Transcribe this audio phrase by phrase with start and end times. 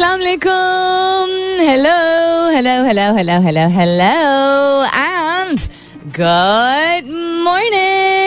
[0.00, 1.96] अस्सलाम वालेकुम hello
[2.54, 4.08] hello hello hello hello hello
[5.00, 5.58] and
[6.20, 7.12] good
[7.44, 8.19] morning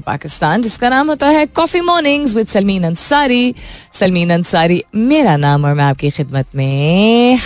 [0.00, 3.54] Pakistan जिसका नाम होता है coffee mornings with Salmeen Ansari
[3.92, 7.38] Salmeen Ansari मेरा नाम और मैं आपकी खिदमत में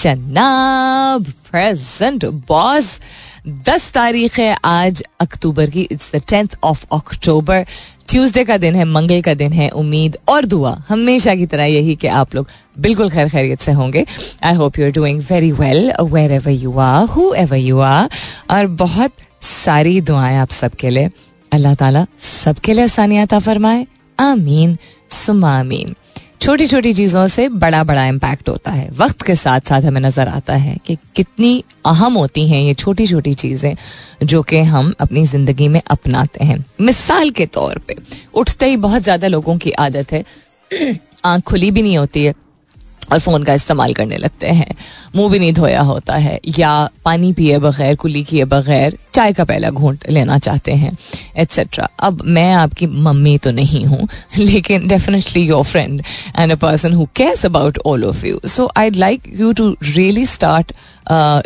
[0.00, 3.00] जनाब प्रेजेंट बॉस
[3.48, 7.66] दस तारीख है आज अक्टूबर की it's the tenth of October
[8.10, 11.94] Tuesday का दिन है, मंगल का दिन है, उम्मीद और दुआ। हमेशा की तरह यही
[11.96, 12.48] कि आप लोग
[12.78, 14.04] बिल्कुल खैर खैरियत से होंगे।
[14.42, 15.92] I hope you are doing very well
[16.32, 18.08] wherever you are whoever you are
[18.50, 19.12] और बहुत
[19.42, 21.10] सारी दुआएँ आप सबके लिए।
[21.52, 23.86] अल्लाह ताला सबके लिए आसानियात फरमाए।
[24.18, 24.76] आमीन
[25.10, 25.94] सुमा आमीन।
[26.42, 30.28] छोटी छोटी चीज़ों से बड़ा बड़ा इम्पैक्ट होता है। वक्त के साथ साथ हमें नज़र
[30.28, 33.74] आता है कि कितनी अहम होती हैं ये छोटी छोटी चीज़ें
[34.22, 37.96] जो कि हम अपनी ज़िंदगी में अपनाते हैं। मिसाल के तौर पे,
[38.34, 40.24] उठते ही बहुत ज़्यादा लोगों की आदत है।
[41.24, 42.34] आँख खुली भी नहीं होती है।
[43.12, 44.74] और फ़ोन का इस्तेमाल करने लगते हैं।
[45.16, 49.44] मुँह भी नहीं धोया होता है, या पानी पिए बगैर, कुली किए बगैर, चाय का
[49.44, 50.96] पहला घूंट लेना चाहते हैं
[51.36, 56.02] एट्सेट्रा अब मैं आपकी मम्मी तो नहीं हूँ, लेकिन definitely your friend
[56.38, 60.26] and a person who cares about all of you so I like you to really
[60.26, 60.72] start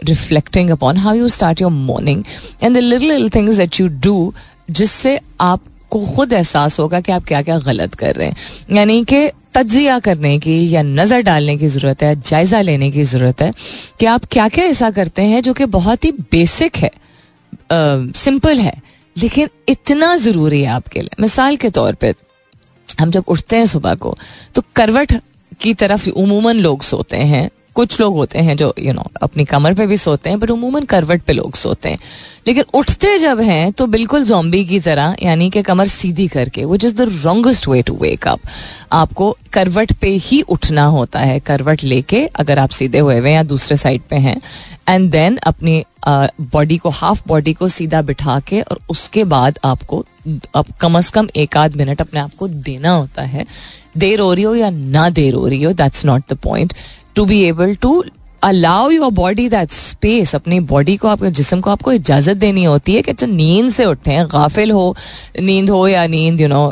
[0.08, 2.24] reflecting upon how you start your morning
[2.62, 4.34] and the little little things that you do
[4.70, 9.26] जिससे आपको खुद एहसास होगा कि आप क्या क्या गलत कर रहे हैं। यानी कि
[9.54, 13.52] तजिया करने की या नज़र डालने की ज़रूरत है, जायज़ा लेने की ज़रूरत है
[14.00, 16.90] कि आप क्या क्या ऐसा करते हैं जो कि बहुत ही बेसिक है
[17.72, 18.74] सिंपल है,
[19.16, 22.14] लेकिन इतना ज़रूरी है आपके लिए। मिसाल के तौर पर
[22.88, 24.16] हम जब उठते हैं सुबह को
[24.54, 25.12] तो करवट
[25.60, 29.22] की तरफ़ उमूमन लोग सोते हैं कुछ लोग होते हैं जो यू you नो know,
[29.22, 31.98] अपनी कमर पे भी सोते हैं बट उमूमन करवट पे लोग सोते हैं।
[32.46, 36.84] लेकिन उठते जब हैं तो बिल्कुल जोम्बी की तरह यानी कि कमर सीधी करके which
[36.84, 38.40] is the wrongest way to wake up
[38.92, 43.42] आपको करवट पे ही उठना होता है करवट लेके अगर आप सीधे हुए हुए या
[43.42, 44.40] दूसरे साइड पे हैं।
[44.88, 50.04] एंड देन अपनी बॉडी को हाफ़ बॉडी को सीधा बिठा के और उसके बाद आपको
[50.54, 53.46] अब कम अज कम एक आध मिनट अपने आप को देना होता है।
[53.98, 56.72] देर हो रही हो या ना देर हो रही हो that's not the point
[57.16, 58.02] to be able to
[58.42, 62.94] allow your body that space अपनी बॉडी को आपके, जिसम को आपको इजाज़त देनी होती
[62.94, 64.94] है कि अच्छा नींद से उठे गाफिल हो,
[65.40, 66.66] नींद हो या नींद यू नो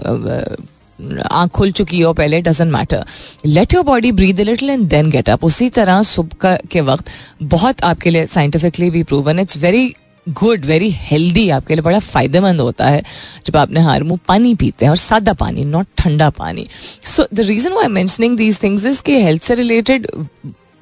[0.99, 3.05] आँख खुल चुकी हो पहले doesn't matter
[3.47, 7.09] let your body breathe little and then get up उसी तरह सुबह के वक्त
[7.55, 9.95] बहुत आपके लिए साइंटिफिकली भी proven it's very
[10.27, 13.03] good very healthy आपके लिए बड़ा फ़ायदेमंद होता है
[13.47, 16.67] जब आपने हार मुँह पानी पीते हैं और सादा पानी नॉट ठंडा पानी।
[17.05, 20.07] So the reason why mentioning these things is के हेल्थ से रिलेटेड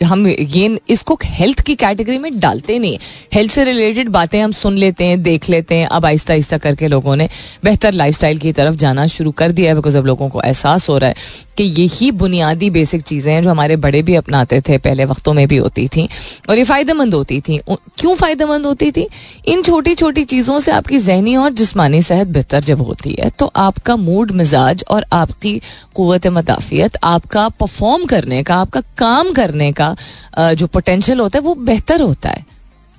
[0.01, 2.99] हम ये इसको हेल्थ की कैटेगरी में डालते नहीं
[3.35, 6.89] हेल्थ से रिलेटेड बातें हम सुन लेते हैं, देख लेते हैं। अब आहिस्ता आहिस्ता करके
[6.89, 7.29] लोगों ने
[7.65, 10.99] बेहतर लाइफस्टाइल की तरफ़ जाना शुरू कर दिया है बिकॉज़ अब लोगों को एहसास हो
[10.99, 15.05] रहा है कि यही बुनियादी बेसिक चीज़ें हैं जो हमारे बड़े भी अपनाते थे, पहले
[15.05, 16.09] वक्तों में भी होती थी।
[16.49, 19.07] और ये फ़ायदेमंद होती थी। क्यों फ़ायदेमंद होती थी?
[19.49, 23.51] इन छोटी छोटी चीज़ों से आपकी जहनी और जिसमानी सेहत बेहतर जब होती है तो
[23.59, 25.59] आपका मूड मिजाज और आपकी
[25.97, 29.90] क़वत मदाफ़ियत आपका परफॉर्म करने का, आपका काम करने का
[30.39, 32.45] जो पोटेंशियल होता है वो बेहतर होता है।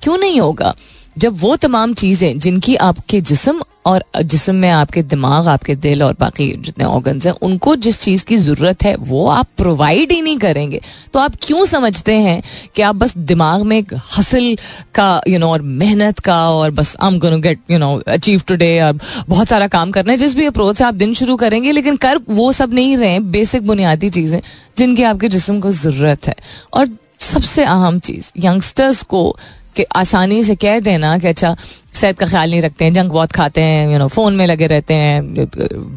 [0.02, 0.76] क्यों नहीं होगा?
[1.18, 6.16] जब वो तमाम चीज़ें जिनकी आपके जिसम और जिसम में आपके दिमाग आपके दिल और
[6.20, 10.38] बाकी जितने ऑर्गन्स हैं उनको जिस चीज़ की ज़रूरत है वो आप प्रोवाइड ही नहीं
[10.38, 10.82] करेंगे।
[11.14, 12.42] तो आप क्यों समझते हैं
[12.76, 14.56] कि आप बस दिमाग में एक हसल
[14.96, 17.96] का यू you नो know, और मेहनत का और बस I'm gonna get you know
[18.08, 19.00] achieve today और
[19.30, 22.20] बहुत सारा काम करना है जिस भी अप्रोच से आप दिन शुरू करेंगे लेकिन कर
[22.30, 24.42] वो सब नहीं रहे बेसिक बुनियादी चीज़ें
[24.78, 26.36] जिनकी आपके जिसम को ज़रूरत है।
[26.74, 26.90] और
[27.20, 29.38] सबसे अहम चीज़ यंगस्टर्स को
[29.76, 31.56] कि आसानी से कह देना कि अच्छा
[31.94, 34.68] सेहत का ख्याल नहीं रखते हैं जंक बहुत खाते हैं यू नो फ़ोन में लगे
[34.68, 35.48] रहते हैं,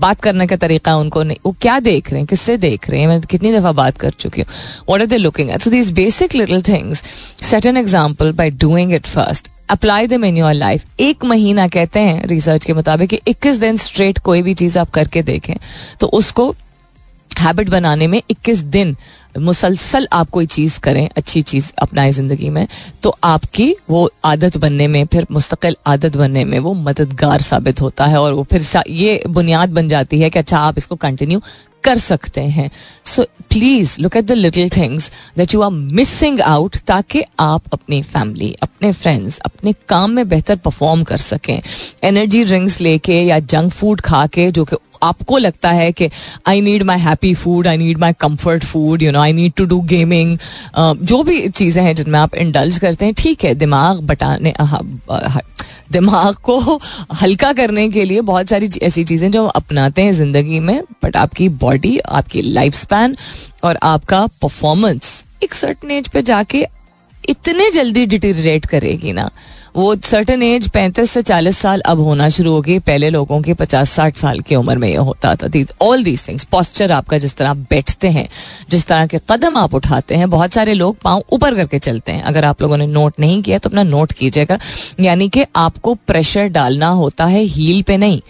[0.01, 3.09] बात करने का तरीका उनको नहीं, वो क्या देख रहे हैं, किससे देख रहे हैं,
[3.09, 4.49] मैं कितनी दफ़ा बात कर चुकी हूँ
[4.89, 7.03] what are they looking at so these basic little things
[7.51, 12.01] set an example by doing it first apply them in your life एक महीना कहते
[12.01, 15.55] हैं रिसर्च के मुताबिक कि इक्कीस दिन स्ट्रेट कोई भी चीज़ आप करके देखें
[16.01, 16.55] तो उसको
[17.31, 18.97] हैबिट बनाने में 21 दिन
[19.37, 22.67] मुसलसल आप कोई चीज़ करें, अच्छी चीज़ अपनाए ज़िंदगी में
[23.03, 28.07] तो आपकी वो आदत बनने में, फिर मुस्तकिल आदत बनने में वो मददगार साबित होता
[28.07, 31.43] है और वो फिर ये बुनियाद बन जाती है कि अच्छा आप इसको कंटिन्यू
[31.85, 32.71] कर सकते हैं।
[33.05, 38.01] So please look at the little things that you are missing out ताकि आप अपनी
[38.03, 41.61] फैमिली अपने फ्रेंड्स अपने काम में बेहतर परफॉर्म कर सकें।
[42.05, 46.09] एनर्जी ड्रिंक्स लेके या जंक फ़ूड खा के, जो कि आपको लगता है कि
[46.49, 49.65] I need my happy food I need my comfort food you know I need to
[49.65, 50.37] do gaming
[50.79, 54.53] जो भी चीज़ें हैं जिनमें आप इंडल्ज करते हैं, ठीक है, दिमाग बटाने
[55.93, 56.81] दिमाग को
[57.23, 61.49] हल्का करने के लिए बहुत सारी ऐसी चीज़ें जो अपनाते हैं ज़िंदगी में बट आपकी
[61.65, 63.17] बॉडी आपकी लाइफ स्पैन
[63.65, 66.65] और आपका परफॉर्मेंस एक सर्टन एज पे जाके
[67.25, 69.31] इतने जल्दी डिटेरेट करेगी ना।
[69.77, 73.55] वो सर्टन एज पैंतीस से चालीस साल अब होना शुरू हो गई पहले लोगों के
[73.55, 77.19] पचास, साठ साल की उम्र में ये होता था। These all these things posture आपका
[77.19, 78.29] जिस तरह आप बैठते हैं,
[78.71, 82.23] जिस तरह के कदम आप उठाते हैं, बहुत सारे लोग पाँव ऊपर करके चलते हैं।
[82.23, 84.59] अगर आप लोगों ने नोट नहीं किया तो अपना नोट कीजिएगा।
[85.01, 88.21] यानी कि आपको प्रेशर डालना होता है हील पे नहीं,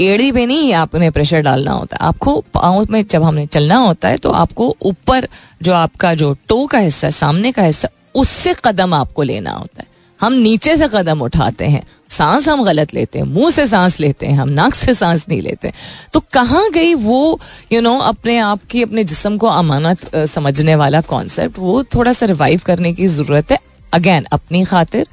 [0.00, 4.08] एड़ी पे नहीं आपने प्रेशर डालना होता। है आपको पाँव में जब हमने चलना होता
[4.08, 5.28] है तो आपको ऊपर
[5.62, 9.92] जो आपका जो टो का हिस्सा सामने का हिस्सा उससे कदम आपको लेना होता है।
[10.20, 14.26] हम नीचे से कदम उठाते हैं सांस हम गलत लेते हैं मुँह से सांस लेते
[14.26, 15.72] हैं हम नाक से सांस नहीं लेते।
[16.12, 17.40] तो कहाँ गई वो
[17.72, 21.82] यू you नो know, अपने आप की अपने जिसम को अमानत समझने वाला कॉन्सेप्ट वो
[21.94, 23.58] थोड़ा सा रिवाइव करने की ज़रूरत है।
[23.92, 25.06] अगेन अपनी खातिर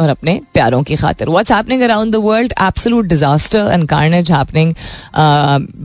[0.00, 4.74] और अपने प्यारों की खातिर। What's happening around the world absolute disaster and carnage happening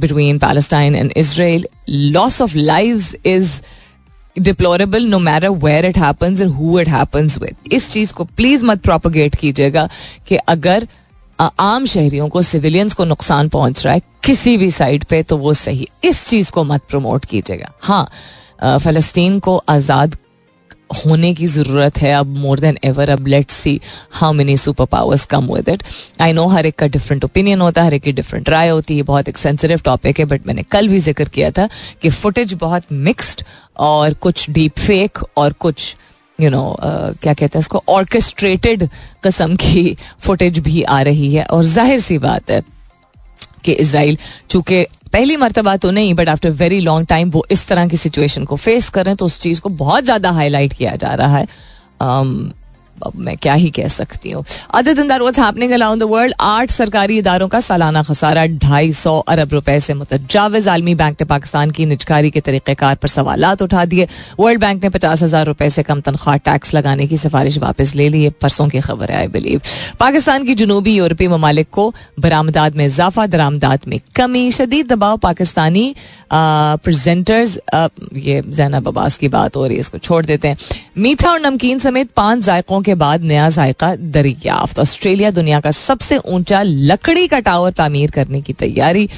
[0.02, 3.62] between Palestine and Israel loss of lives is
[4.40, 8.66] deplorable no matter where it happens and who it happens with इस चीज़ को प्लीज़
[8.66, 9.88] मत प्रोपोगेट कीजिएगा
[10.28, 10.88] कि अगर
[11.40, 15.54] आम शहरियों को सिविलियंस को नुकसान पहुँच रहा है किसी भी साइड पे तो वो
[15.54, 20.16] सही। इस चीज़ को मत प्रमोट कीजिएगा। हाँ फलस्तीन को आज़ाद
[20.96, 23.80] होने की ज़रूरत है अब मोर देन एवर अब let's see
[24.12, 25.84] how many super powers come with it
[26.22, 28.98] I know हर एक का डिफरेंट ओपिनियन होता है हर एक की डिफरेंट राय होती
[28.98, 31.70] है बहुत एक सेंसिटिव टॉपिक है बट मैंने कल भी ज़िक्र किया था
[32.02, 33.44] कि फुटेज बहुत मिक्सड
[33.80, 35.96] और कुछ डीप फेक और कुछ
[36.40, 38.88] you you know know, uh, क्या कहते हैं इसको ऑर्केस्ट्रेटेड
[39.24, 42.62] कस्म की फुटेज भी आ रही है। और ज़ाहिर सी बात है
[43.64, 44.18] कि इसराइल
[44.50, 48.46] चूँकि पहली मरतबा तो नहीं but after very long time वो इस तरह की सिचुएशन
[48.46, 51.48] को फेस करें तो उस चीज़ को बहुत ज़्यादा हाईलाइट किया जा रहा है।
[52.02, 52.52] Um,
[53.04, 54.44] अब मैं क्या ही कह सकती हूँ।
[54.74, 59.18] अदर दिन that happening around the world आठ सरकारी इदारों का सालाना खसारा ढाई सौ
[59.28, 63.86] अरब रुपए से मुतजावज आलमी बैंक ने पाकिस्तान की निजकारी के तरीक़ेकार पर सवाल उठा
[63.86, 64.08] दिए।
[64.40, 68.08] वर्ल्ड बैंक ने पचास हज़ार रुपए से कम तनख्वाह टैक्स लगाने की सिफारिश वापस ले
[68.10, 69.62] ली परसों की खबर है आई बिलीव
[70.00, 75.84] पाकिस्तान की जनूबी यूरोपीय ममालिक को बरामदात में इजाफा, दरामदाद में कमी। शदीद दबाव पाकिस्तानी
[76.34, 77.58] प्रेजेंटर्स
[78.18, 80.58] ये जैनब अब्बास की बात हो रही है, इसको छोड़ देते हैं।
[80.98, 85.72] मीठा और नमकीन समेत पाँच जायकों के के बाद नया जायका दरियाफ्त। ऑस्ट्रेलिया दुनिया का
[85.72, 89.10] सबसे ऊँचा लकड़ी का टावर तामीर करने की तैयारी।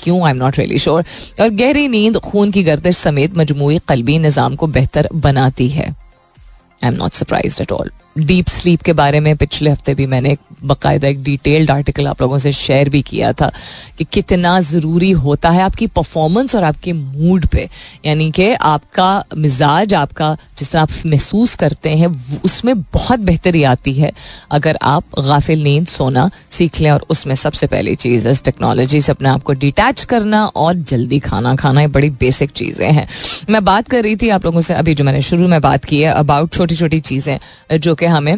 [0.00, 0.22] क्यों?
[0.22, 1.04] I am not really sure
[1.40, 6.88] और गहरी नींद, खून की गर्दिश समेत मजमू कलबी निज़ाम को बेहतर बनाती है। I
[6.88, 10.38] am not surprise at all deep sleep के बारे में पिछले हफ़्ते भी मैंने एक
[10.64, 13.50] बाकायदा एक डिटेल्ड आर्टिकल आप लोगों से शेयर भी किया था
[13.98, 17.68] कि कितना ज़रूरी होता है आपकी परफॉर्मेंस और आपके मूड पे।
[18.06, 22.08] यानी कि आपका मिजाज, आपका जिस तरह आप महसूस करते हैं
[22.44, 24.12] उसमें बहुत बेहतरी आती है।
[24.50, 29.12] अगर आप गाफिल नींद सोना सीख लें और उसमें सबसे पहली चीज़ इस टेक्नोलॉजी से
[29.12, 33.06] अपने आप को डिटैच करना और जल्दी खाना खाना, ये बड़ी बेसिक चीज़ें हैं।
[33.50, 36.00] मैं बात कर रही थी आप लोगों से, अभी जो मैंने शुरू में बात की
[36.00, 37.38] है अबाउट छोटी छोटी चीज़ें,
[37.72, 38.36] जो कि हमें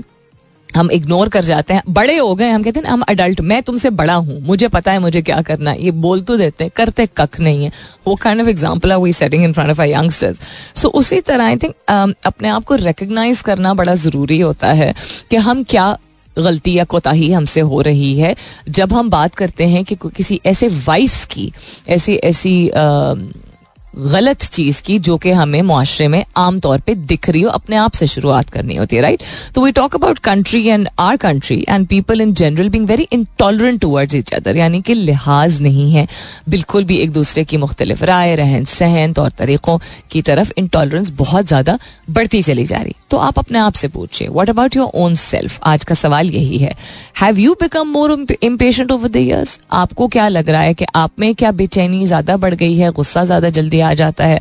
[0.69, 3.91] हम इग्नोर कर जाते हैं। बड़े हो गए हम कहते हैं हम अडल्ट मैं तुमसे
[3.91, 7.07] बड़ा हूँ मुझे पता है मुझे क्या करना है। ये बोल तो देते हैं करते
[7.17, 7.71] कख नहीं है।
[8.07, 10.41] वो काइंड ऑफ़ एग्ज़ाम्पल है we setting in front of I youngsters
[10.77, 14.95] so उसी तरह आई थिंक um, अपने आप को रिकग्नाइज करना बड़ा ज़रूरी होता है
[15.31, 15.97] कि हम क्या
[16.37, 18.35] गलती या कोताही हमसे हो रही है।
[18.69, 21.53] जब हम बात करते हैं कि किसी ऐसे वाइस की
[21.89, 23.19] ऐसी ऐसी uh,
[23.95, 27.93] गलत चीज़ की जो कि हमें मुआरे में आमतौर पर दिख रही हो, अपने आप
[27.93, 29.23] से शुरुआत करनी होती है राइट
[29.55, 33.81] तो we talk about country and our country and people in general being very intolerant
[33.81, 36.07] towards each other यानी कि लिहाज नहीं है।
[36.49, 39.79] बिल्कुल भी एक दूसरे की मुख्तलिफ़ राय, रहन सहन, तौर तरीक़ों
[40.11, 41.79] की तरफ़ इंटॉलरेंस बहुत ज़्यादा
[42.11, 45.59] बढ़ती चली जा रही। तो आप अपने आप से पूछिए what about your own self
[45.65, 46.75] आज का सवाल यही है।
[47.21, 48.17] Have you become more
[49.19, 52.91] years आपको क्या लग रहा है कि आप में क्या बेचैनी ज़्यादा बढ़ गई है,
[52.93, 54.41] गुस्सा ज़्यादा जल्दी आ जाता है।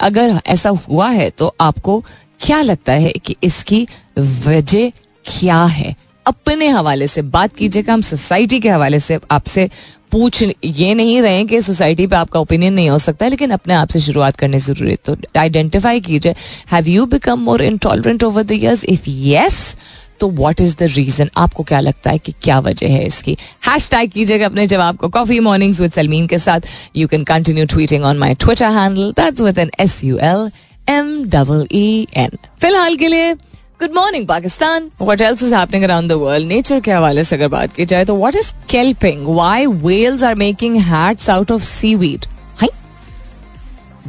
[0.00, 2.00] अगर ऐसा हुआ है तो आपको
[2.40, 3.86] क्या लगता है कि इसकी
[4.18, 4.90] वजह
[5.24, 5.94] क्या है?
[6.26, 9.68] अपने हवाले से बात कीजिएगा, हम सोसाइटी के हवाले से आपसे
[10.12, 13.74] पूछ ये नहीं रहे कि सोसाइटी पे आपका ओपिनियन नहीं हो सकता है लेकिन अपने
[13.74, 16.34] आप से शुरुआत करने ज़रूरी है। तो आइडेंटिफाई कीजिए
[16.72, 19.76] have you become more intolerant over the years if yes
[20.20, 23.36] तो वॉट इज़ द रीजन आपको क्या लगता है कि क्या वजह है इसकी?
[23.68, 26.60] हैश टैग कीजिएगा अपने जवाब को। कॉफ़ी मॉर्निंग्स विद सलमीन के साथ।
[26.96, 30.50] You can continue tweeting on my Twitter handle that's with N S U L
[30.90, 33.34] M double E N फ़िलहाल के लिए
[33.82, 37.48] good morning Pakistan what else is happening around the world nature के हवाले से अगर
[37.48, 42.26] बात की जाए तो what is kelping why whales are making hats out of seaweed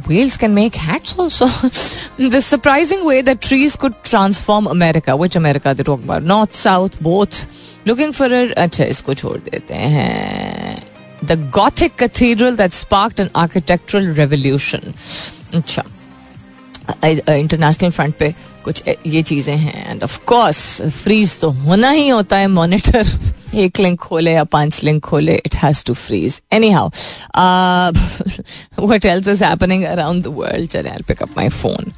[0.08, 1.46] whales can make hats also.
[2.18, 5.16] the surprising way that trees could transform America.
[5.16, 6.22] Which America they talk about?
[6.22, 7.46] North, South, both.
[7.86, 8.42] Looking for a.
[8.64, 10.82] अच्छा इसको छोड़ देते हैं.
[11.24, 14.94] The Gothic cathedral that sparked an architectural revolution.
[15.54, 15.84] अच्छा
[17.04, 20.60] international front पे कुछ ये चीज़ें हैं एंड ऑफ़ कोर्स
[21.02, 23.06] फ्रीज तो होना ही होता है मॉनिटर
[23.54, 26.40] एक लिंक खोले या पाँच लिंक खोले it has to freeze
[26.70, 26.88] anyhow
[28.80, 31.92] what else is happening around the world चले I pick up my phone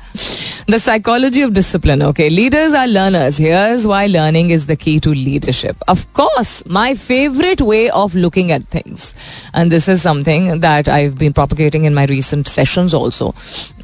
[0.71, 5.13] the psychology of discipline okay leaders are learners here's why learning is the key to
[5.13, 9.13] leadership of course my favourite way of looking at things
[9.57, 13.33] and this is something that I have been propagating in my recent sessions also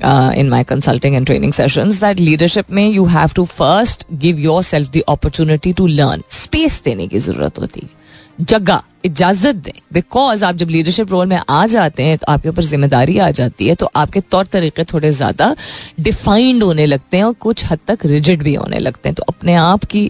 [0.04, 4.90] in my consulting and training sessions that leadership में you have to first give yourself
[4.90, 7.96] the opportunity to learn space देने की ज़रूरत होती। है
[8.40, 12.64] जगह, इजाज़त दें। Because आप जब लीडरशिप रोल में आ जाते हैं तो आपके ऊपर
[12.64, 15.54] ज़िम्मेदारी आ जाती है तो आपके तौर तरीके थोड़े ज़्यादा
[16.00, 19.54] डिफाइंड होने लगते हैं और कुछ हद तक रिजिड भी होने लगते हैं। तो अपने
[19.54, 20.04] आप की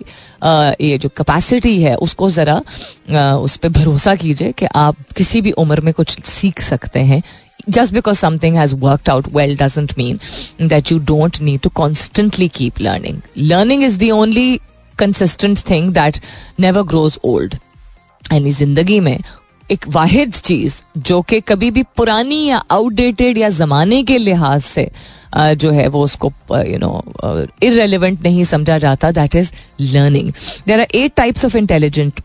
[0.80, 2.60] ये जो कैपेसिटी है, उसको जरा
[3.36, 7.22] उस पर भरोसा कीजिए कि आप किसी भी उम्र में कुछ सीख सकते हैं।
[7.70, 10.18] Just because something has worked out well doesn't mean
[10.68, 13.20] that you don't need to constantly keep learning.
[13.36, 14.60] Learning is the only
[15.02, 16.20] consistent thing that
[16.60, 17.54] never grows old
[18.32, 19.18] यानी ज़िंदगी में
[19.70, 24.90] एक वाहिद चीज़ जो कि कभी भी पुरानी या आउटडेटेड या जमाने के लिहाज से
[25.36, 26.32] जो है वो उसको
[26.66, 27.02] यू नो
[27.62, 30.32] इरेलीवेंट नहीं समझा जाता that is learning
[30.66, 32.20] there are eight types of intelligent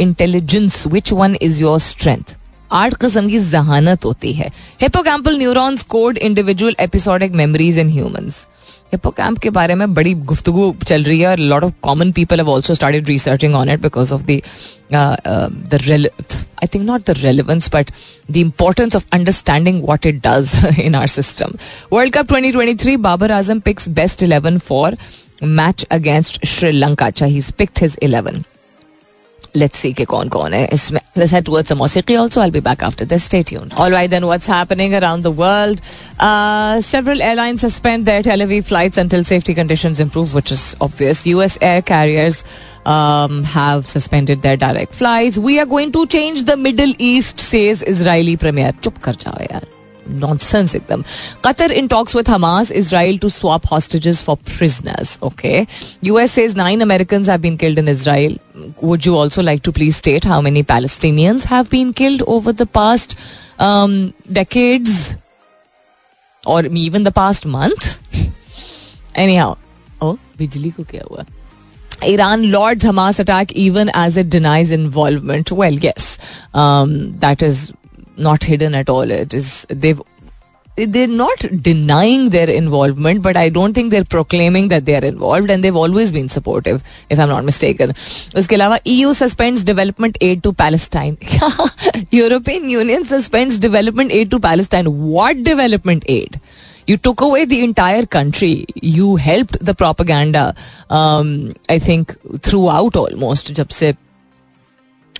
[0.00, 2.36] intelligence which one is your strength
[2.72, 4.50] आठ किस्म की जहानत होती है।
[4.80, 8.46] Hippocampal neurons code individual episodic memories in humans
[8.92, 12.52] hippocamp के बारे में बड़ी गुफ्तु चल रही है और lot of common people have
[12.52, 14.40] also started researching on it because of the
[16.62, 17.90] I think not the relevance but
[18.30, 21.54] the importance of understanding what it does in are system
[21.92, 24.96] world cup twenty twenty three Babar Azam pics best eleven for
[25.42, 28.42] match against Sri Lanka अच्छा he picked his eleven
[29.54, 32.60] let's see ke kaun kaun hai isme let's head towards the musiqi also i'll be
[32.60, 33.24] back after this.
[33.24, 33.72] Stay tuned.
[33.74, 35.80] All right then what's happening around the world?
[36.18, 41.26] Uh, several airlines suspend their tel aviv flights until safety conditions improve which is obvious.
[41.26, 42.44] Us air carriers
[42.86, 45.38] um, have suspended their direct flights.
[45.38, 48.72] We are going to change the middle east says israeli premier.
[48.80, 49.79] Chup kar jao yaar
[50.18, 51.04] nonsense ekdam.
[51.42, 55.18] Qatar in talks with Hamas, Israel to swap hostages for prisoners.
[55.22, 55.66] Okay.
[56.02, 58.36] US says nine Americans have been killed in Israel.
[58.82, 62.66] Would you also like to please state how many Palestinians have been killed over the
[62.66, 63.18] past
[63.58, 65.16] um, decades
[66.46, 67.98] or even the past month?
[69.14, 69.56] Anyhow,
[70.00, 71.26] oh, bijli ko kya hua?
[72.02, 75.52] Iran lords Hamas attack even as it denies involvement.
[75.52, 76.18] Well, yes,
[76.54, 77.72] um, that is
[78.17, 79.11] not hidden at all.
[79.11, 80.01] It is they've
[80.77, 85.49] they're not denying their involvement, but I don't think they're proclaiming that they are involved,
[85.49, 87.93] and they've always been supportive, if I'm not mistaken.
[88.35, 91.17] उसके अलावा EU suspends development aid to Palestine.
[92.11, 94.85] European Union suspends development aid to Palestine.
[94.85, 96.39] What development aid?
[96.87, 98.65] You took away the entire country.
[98.83, 100.55] You helped the propaganda.
[100.89, 103.93] Um, I think throughout almost जब से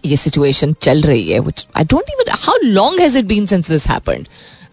[0.05, 3.71] ये situation चल रही है which I don't even how long has it been since
[3.71, 4.29] this happened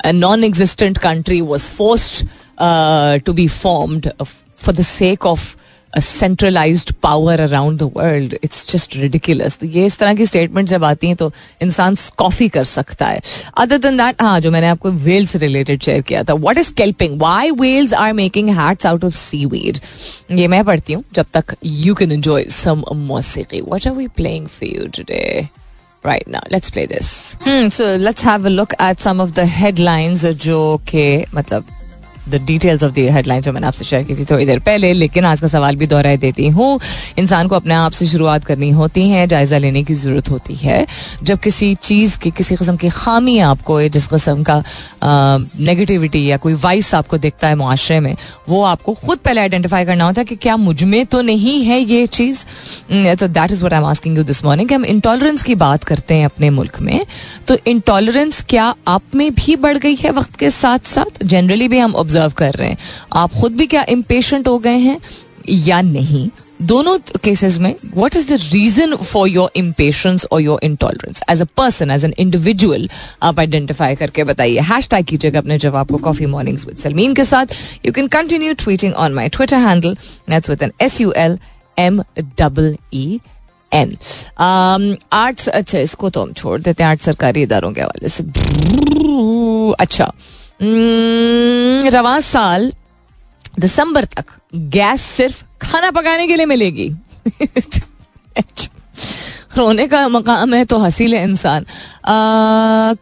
[0.06, 2.28] a non existent country was forced
[3.26, 5.56] to be formed for the sake of
[5.96, 9.60] a power around the world it's just ridiculous.
[9.60, 13.22] तो ये इस तरह की statement जब आती हैं तो इंसान कॉफ़ी कर सकता है।
[13.58, 16.74] अदर देन दैट हाँ जो मैंने आपको वेल से रिलेटेड शेयर किया था what is
[16.74, 19.16] kelping why whales are making hats out of
[19.46, 19.80] seaweed
[20.32, 24.48] ये मैं पढ़ती हूँ जब तक you can enjoy some मौसीकी। What are we playing
[24.48, 25.48] for you today
[26.06, 27.08] right now let's play this.
[27.46, 31.66] Hmm, so let's have a look at some of the headlines जो के मतलब
[32.28, 35.26] the details of the headline जो मैंने आपसे share की थी थोड़ी देर पहले, लेकिन
[35.26, 36.80] आज का सवाल भी दोहराई देती हूँ।
[37.18, 40.86] इंसान को अपने आप से शुरुआत करनी होती है, जायजा लेने की ज़रूरत होती है।
[41.24, 44.64] जब किसी चीज़ की, किसी किस्म की खामी आपको, जिस किस्म का
[45.04, 48.16] नेगेटिविटी या कोई वाइस आपको दिखता है मुआरे में,
[48.50, 52.06] वो आपको खुद पहले आइडेंटिफाई करना होता है कि क्या मुझमें तो नहीं है ये
[52.08, 52.40] चीज़।
[53.16, 56.16] तो that is what I am asking you this morning हम इंटॉलरेंस की बात करते
[56.16, 57.06] हैं अपने मुल्क में।
[57.48, 61.78] तो इंटॉलरेंस क्या आप में भी बढ़ गई है वक्त के साथ साथ जनरली भी
[61.78, 62.78] हम ऑब्ज़र्व कर रहे हैं।
[63.14, 65.00] आप खुद भी क्या इम्पेशेंट हो गए हैं
[65.50, 66.30] या नहीं?
[66.62, 71.46] दोनों केसेस में what is the reason for your impatience और your intolerance as a
[71.58, 72.90] person as an individual
[73.24, 77.24] आप आइडेंटिफाई करके बताइए। हैश टैग कीजिएगा अपने जवाब को कॉफ़ी मॉर्निंग्स विद सलमीन के
[77.26, 77.54] साथ।
[77.86, 79.96] You can continue tweeting on my Twitter handle
[80.30, 81.38] that's with N S U L
[81.80, 82.02] M
[82.40, 83.20] double E
[83.74, 83.96] N
[84.40, 88.24] arts अच्छा इसको तो हम छोड़ देते हैं। आर्ट सरकारी इदारों के हवाले से।
[89.80, 90.12] अच्छा
[90.62, 92.72] रवा साल
[93.60, 94.26] दिसंबर तक
[94.76, 96.90] गैस सिर्फ़ खाना पकाने के लिए मिलेगी।
[99.58, 101.66] रोने का मकाम है तो हसील है इंसान।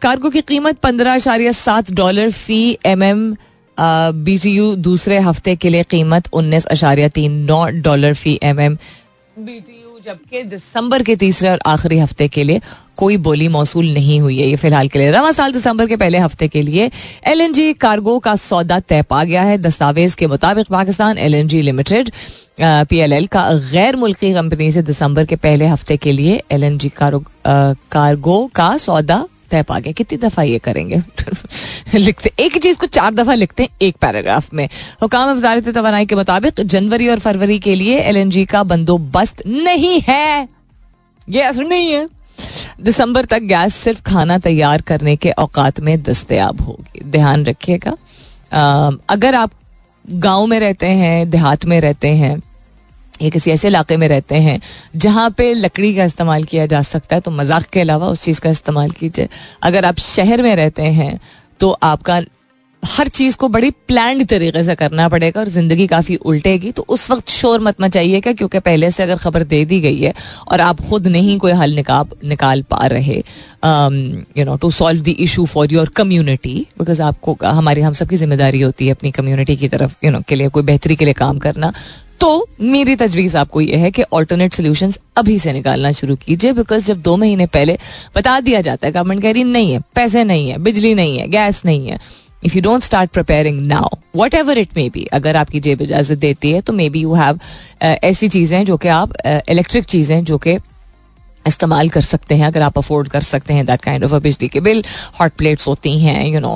[0.02, 3.36] कार्गो की कीमत पंद्रह अशारिया सात डॉलर फ़ी M M
[4.24, 8.60] B T U दूसरे हफ़्ते के लिए कीमत उन्नीस अशारिया तीन नौ डॉलर फ़ी M
[8.60, 8.78] M
[9.38, 12.60] B T U जबकि दिसंबर के तीसरे और आखिरी हफ़्ते के लिए
[12.96, 16.18] कोई बोली मौसू नहीं हुई है ये फ़िलहाल के लिए। रवा साल दिसंबर के पहले
[16.18, 16.90] हफ़्ते के लिए
[17.26, 21.34] एल एन जी कार्गो का सौदा तय पा गया है। दस्तावेज़ के मुताबिक Pakistan L
[21.34, 22.10] N G limited
[22.60, 26.64] P L L का गैर मुल्की कंपनी से दिसंबर के पहले हफ़्ते के लिए एल
[26.64, 31.02] एन जी कार्गो का सौदा तय पा गया। कितनी दफ़ा ये करेंगे?
[31.98, 34.68] लिखते, एक ही चीज़ को चार दफ़ा लिखते हैं, एक पैराग्राफ में।
[35.02, 39.42] हुकाम वजारत तोानाई के मुताबिक जनवरी और फरवरी के लिए एल एन जी का बंदोबस्त
[39.46, 40.48] नहीं है।
[41.30, 42.08] गैस नहीं है।
[42.80, 47.96] दिसंबर तक गैस सिर्फ़ खाना तैयार करने के औकात में दस्तयाब होगी। ध्यान रखिएगा।
[49.08, 49.50] अगर आप
[50.10, 52.42] गाँव में रहते हैं, देहात में रहते हैं
[53.22, 54.60] या किसी ऐसे इलाके में रहते हैं
[54.96, 58.40] जहाँ पे लकड़ी का इस्तेमाल किया जा सकता है तो मज़ाक के अलावा उस चीज़
[58.40, 59.28] का इस्तेमाल कीजिए।
[59.62, 61.18] अगर आप शहर में रहते हैं
[61.60, 62.22] तो आपका
[62.82, 67.10] हर चीज़ को बड़ी प्लान तरीके से करना पड़ेगा और ज़िंदगी काफ़ी उल्टेगी तो उस
[67.10, 70.12] वक्त शोर मत मचाइएगा क्योंकि पहले से अगर खबर दे दी गई है
[70.48, 73.16] और आप खुद नहीं कोई हल निकाल निकाल पा रहे
[74.38, 78.60] you know to solve the issue for your community because आपको हमारी हम सबकी ज़िम्मेदारी
[78.60, 81.04] होती है अपनी कम्युनिटी की तरफ़ यू you नो know, के लिए कोई बेहतरी के
[81.04, 81.72] लिए काम करना।
[82.20, 86.86] तो मेरी तजवीज आपको यह है कि ऑल्टरनेट सोल्यूशन अभी से निकालना शुरू कीजिए बिकॉज़
[86.86, 87.78] जब दो महीने पहले
[88.16, 91.28] बता दिया जाता है गवर्नमेंट कह रही नहीं है पैसे नहीं है बिजली नहीं है
[91.28, 91.98] गैस नहीं है.
[92.44, 93.88] If you don't start preparing now
[94.34, 97.38] whatever it may be अगर आपकी जेब इजाज़त देती है तो मे बी यू हैव
[97.82, 100.58] ऐसी चीज़ें जो कि आप इलेक्ट्रिक uh, चीज़ें जो कि
[101.48, 104.48] इस्तेमाल कर सकते हैं अगर आप अफोर्ड कर सकते हैं दैट काइंड ऑफ़ अ बिजली
[104.48, 104.84] के बिल
[105.20, 106.54] हॉट प्लेट्स होती हैं यू नो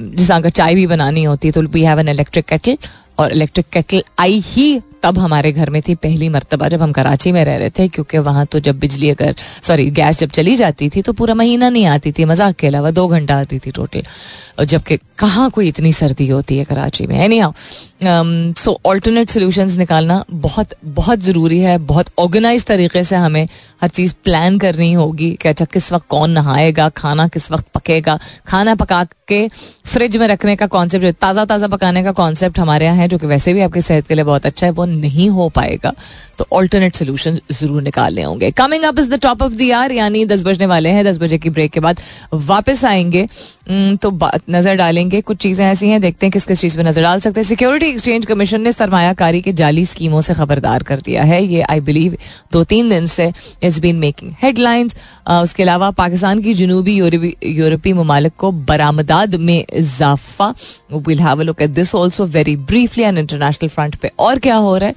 [0.00, 2.76] जिस अगर चाय भी बनानी होती है तो we have an electric kettle
[3.18, 4.68] और इलेक्ट्रिक केटल आई ही
[5.04, 8.18] तब हमारे घर में थी पहली मरतबा जब हम कराची में रह रहे थे, क्योंकि
[8.20, 11.86] वहाँ तो जब बिजली अगर सॉरी गैस जब चली जाती थी तो पूरा महीना नहीं
[11.86, 14.02] आती थी, मज़ाक के अलावा दो घंटा आती थी टोटल
[14.58, 17.16] और जबकि कहाँ कोई इतनी सर्दी होती है कराची में?
[17.16, 17.52] Anyhow
[18.58, 23.46] so alternate solution निकालना बहुत बहुत ज़रूरी है, बहुत ऑर्गेनाइज तरीके से हमें
[23.82, 28.18] हर चीज़ प्लान करनी होगी कि अच्छा किस वक्त कौन नहाएगा, खाना किस वक्त पकेगा।
[28.46, 29.46] खाना पका के
[29.84, 33.26] फ्रिज में रखने का कॉन्सेप्ट ताज़ा ताज़ा पकाने का कॉन्सेप्ट हमारे यहाँ है, जो कि
[33.26, 35.92] वैसे भी आपकी सेहत के लिए बहुत अच्छा है, वो नहीं हो पाएगा
[36.38, 40.42] तो ऑल्टरनेट सोल्यूशन ज़रूर निकालने होंगे। Coming up is the top of the यानी दस
[40.42, 42.00] बजने वाले हैं, दस बजे की ब्रेक के बाद
[42.34, 43.26] वापस आएँगे।
[43.66, 44.10] तो
[44.50, 47.40] नज़र डालेंगे। कुछ चीज़ें ऐसी हैं, देखते हैं किस किस चीज़ पे नज़र डाल सकते
[47.40, 51.62] हैं। सिक्योरिटी एक्सचेंज कमीशन ने सरमायाकारी के जाली स्कीमों से खबरदार कर दिया है। ये
[51.62, 52.16] आई बिलीव
[52.52, 54.96] दो तीन दिन से इट्स बीन मेकिंग हेडलाइंस
[55.28, 60.54] उसके अलावा पाकिस्तान की जनूबी यूरोपीय ममालिक को बरामदाद में इजाफा।
[60.94, 64.76] Will have look at this also very briefly an international front पे। और क्या हो
[64.76, 64.94] रहा है?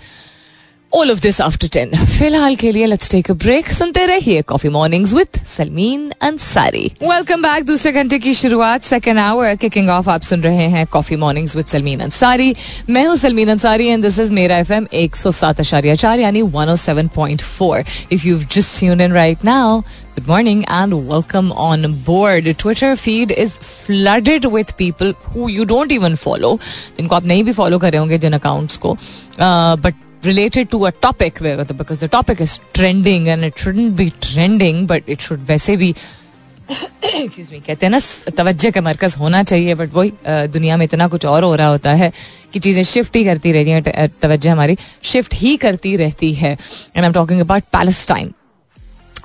[0.91, 4.69] All of this after ten फ़िलहाल के लिए लेट्स टेक अ ब्रेक सुनते रहिए coffee
[4.69, 10.21] mornings with Salmeen Ansari welcome back दूसरे घंटे की शुरुआत सेकेंड आवर किकिंग ऑफ़ आप
[10.21, 12.55] सुन रहे हैं coffee mornings with Salmeen Ansari
[12.89, 16.19] मैं हूँ Salmeen Ansari and this is मेरा एफ़ एम एक सौ सात अशारिया चार
[16.19, 19.81] यानी one O seven point four if you just tune in right now
[20.17, 22.47] Good morning and welcome on board.
[22.61, 26.51] Twitter feed is flooded with people who you don't even follow.
[26.97, 28.95] जिनको आप नहीं भी फॉलो कर रहे होंगे जिन अकाउंट्स को।
[29.35, 31.39] But related to a topic
[31.77, 35.95] because the topic is trending and it shouldn't be trending, but it should वैसे भी
[37.03, 37.99] एक्सक्यूज मी कहते हैं ना
[38.37, 41.93] तवज्जो का मरकज होना चाहिए बट वही दुनिया में इतना कुछ और हो रहा होता
[41.93, 42.11] है
[42.53, 46.51] कि चीज़ें शिफ्ट ही करती रहती हैं तवज्जो हमारी शिफ्ट ही करती रहती है.
[46.51, 48.33] And I am talking about Palestine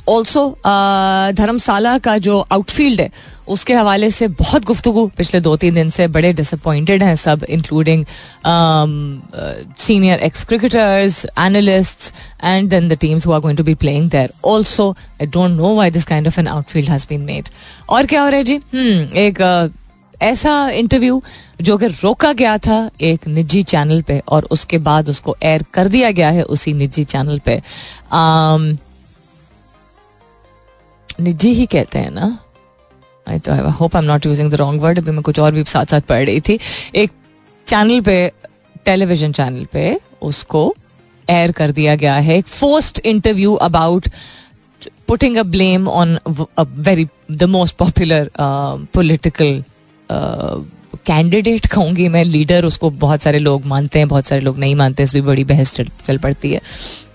[0.08, 3.10] also uh, Dharamshala का जो आउटफील्ड है
[3.48, 8.04] उसके हवाले से बहुत गुफ्तु पिछले दो तीन दिन से बड़े डिसअपॉइंटेड हैं सब including
[9.78, 14.32] senior ex cricketers analyst and then the teams who are going to be playing there
[14.44, 17.48] also I don't know why this kind of an outfield has been made
[17.88, 18.58] और क्या हो रहा है जी?
[18.58, 19.76] Hmm, एक uh,
[20.22, 21.22] ऐसा interview
[21.60, 25.88] जो कि रोका गया था एक निजी चैनल पे और उसके बाद उसको एयर कर
[25.88, 27.62] दिया गया है उसी निजी चैनल पे।
[28.12, 28.81] Um,
[31.22, 32.38] निजी ही कहते हैं ना?
[33.26, 35.52] आई तो I hope I am not using the wrong word अभी मैं कुछ और
[35.52, 36.58] भी साथ साथ पढ़ रही थी।
[36.94, 37.10] एक
[37.66, 38.32] चैनल पे
[38.84, 40.74] टेलीविज़न चैनल पे उसको
[41.28, 44.08] एयर कर दिया गया है। एक forced interview about
[45.08, 49.62] putting a blame on a very the most popular political
[51.06, 55.02] candidate कहूँगी मैं लीडर उसको बहुत सारे लोग मानते हैं, बहुत सारे लोग नहीं मानते
[55.02, 55.74] इस भी बड़ी बहस
[56.06, 56.60] चल पड़ती है।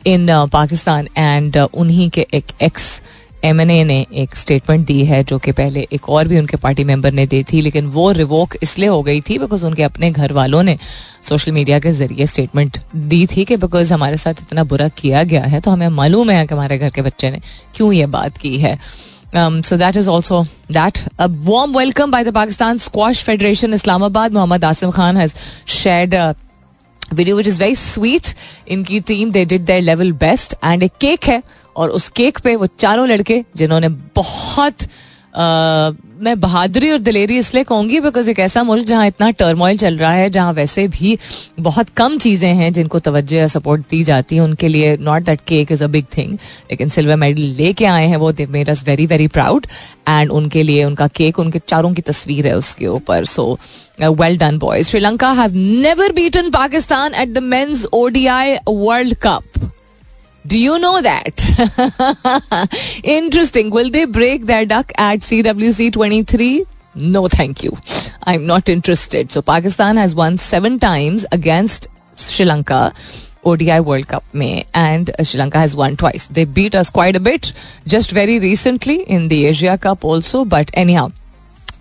[0.06, 3.02] इन पाकिस्तान एंड उन्हीं के एक एक्स
[3.46, 6.58] एम एन ए ने एक स्टेटमेंट दी है जो कि पहले एक और भी उनके
[6.58, 10.12] पार्टी मेंबर ने दी थी, लेकिन वो रिवोक इसलिए हो गई थी बिकॉज़ उनके अपने
[10.12, 10.78] घर वालों ने
[11.30, 15.44] सोशल मीडिया के ज़रिए स्टेटमेंट दी थी कि बिकॉज़ हमारे साथ इतना बुरा किया गया
[15.44, 17.42] है तो हमें मालूम है कि हमारे घर के बच्चे ने
[17.76, 18.78] क्यों ये बात की है
[19.34, 21.08] is also that.
[21.20, 24.32] A warm welcome by the Pakistan Squash Federation Islamabad.
[24.32, 26.36] Muhammad Asim Khan has shared a
[27.14, 28.28] video which is very sweet
[28.68, 31.42] इनकी team they did their level best and एक केक है
[31.78, 34.88] और उस cake पे वो चारों लड़के जिन्होंने बहुत
[35.28, 39.98] Uh, मैं बहादुरी और दिलेरी इसलिए कहूँगी बिकॉज़ एक ऐसा मुल्क जहाँ इतना टर्मोइल चल
[39.98, 41.18] रहा है जहाँ वैसे भी
[41.60, 45.42] बहुत कम चीज़ें हैं जिनको तवज्जो या सपोर्ट दी जाती है उनके लिए not that
[45.48, 46.34] cake is a big thing
[46.72, 49.68] लेकिन सिल्वर मेडल लेके आए हैं वो they made us very very proud
[50.10, 53.26] and उनके लिए उनका केक उनके चारों की तस्वीर है उसके ऊपर.
[53.26, 53.60] So
[54.02, 59.44] well done boy Sri Lanka have never beaten Pakistan at the men's ODI world cup
[60.47, 61.41] Do you know that?
[63.05, 63.71] Interesting.
[63.71, 66.67] Will they break their duck at CWC 23?
[66.95, 67.77] No, thank you.
[68.25, 69.31] I'm not interested.
[69.31, 72.93] So Pakistan has won seven times against Sri Lanka.
[73.45, 76.27] ODI World Cup May and Sri Lanka has won twice.
[76.29, 77.53] They beat us quite a bit
[77.87, 80.45] just very recently in the Asia Cup also.
[80.45, 81.11] But anyhow,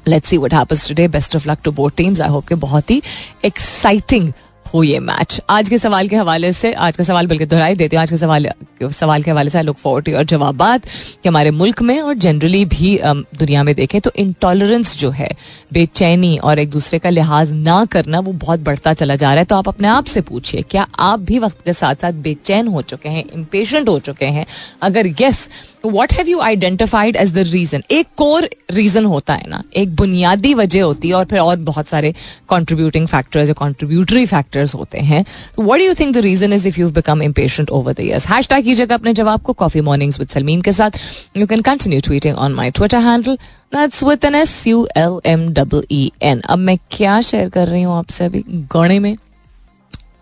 [0.08, 1.06] let's see what happens today.
[1.06, 2.20] Best of luck to both teams.
[2.20, 3.02] I hope कि बहुत ही
[3.44, 4.34] exciting
[4.67, 7.97] हो ये match आज के सवाल के हवाले से, आज का सवाल बल्कि दोहराई देते
[7.97, 8.03] हैं.
[8.03, 8.49] आज के सवाल
[8.83, 12.65] सवाल के हवाले से आई लुक फॉरवर्ड और जवाब कि हमारे मुल्क में और जनरली
[12.65, 15.29] भी दुनिया में देखें तो इंटॉलरेंस जो है,
[15.73, 19.45] बेचैनी और एक दूसरे का लिहाज ना करना वो बहुत बढ़ता चला जा रहा है.
[19.45, 22.83] तो आप अपने आप से पूछिए, क्या आप भी वक्त के साथ साथ बेचैन हो
[22.83, 24.47] चुके हैं इम्पेशेंट हो चुके हैं?
[24.83, 25.49] अगर yes
[25.89, 30.53] what have you identified as the reason एक कोर रीजन होता है ना, एक बुनियादी
[30.55, 32.15] वजह होती है और फिर और बहुत सारे
[32.49, 35.25] कॉन्ट्रीब्यूटिंग फैक्टर्स या कॉन्ट्रीब्यूटरी फैक्टर्स होते हैं।
[35.59, 38.95] What you think the reason is if you become impatient over the years hashtag कीजिएगा
[38.95, 40.99] अपने जवाब को कॉफ़ी मॉर्निंग्स विद सलमीन के साथ।
[41.37, 43.37] You can continue tweeting on my Twitter handle
[43.75, 47.83] that's with an S U L M double E अब मैं क्या share कर रही
[47.83, 48.45] हूँ आपसे अभी?
[48.73, 49.15] गौड़े में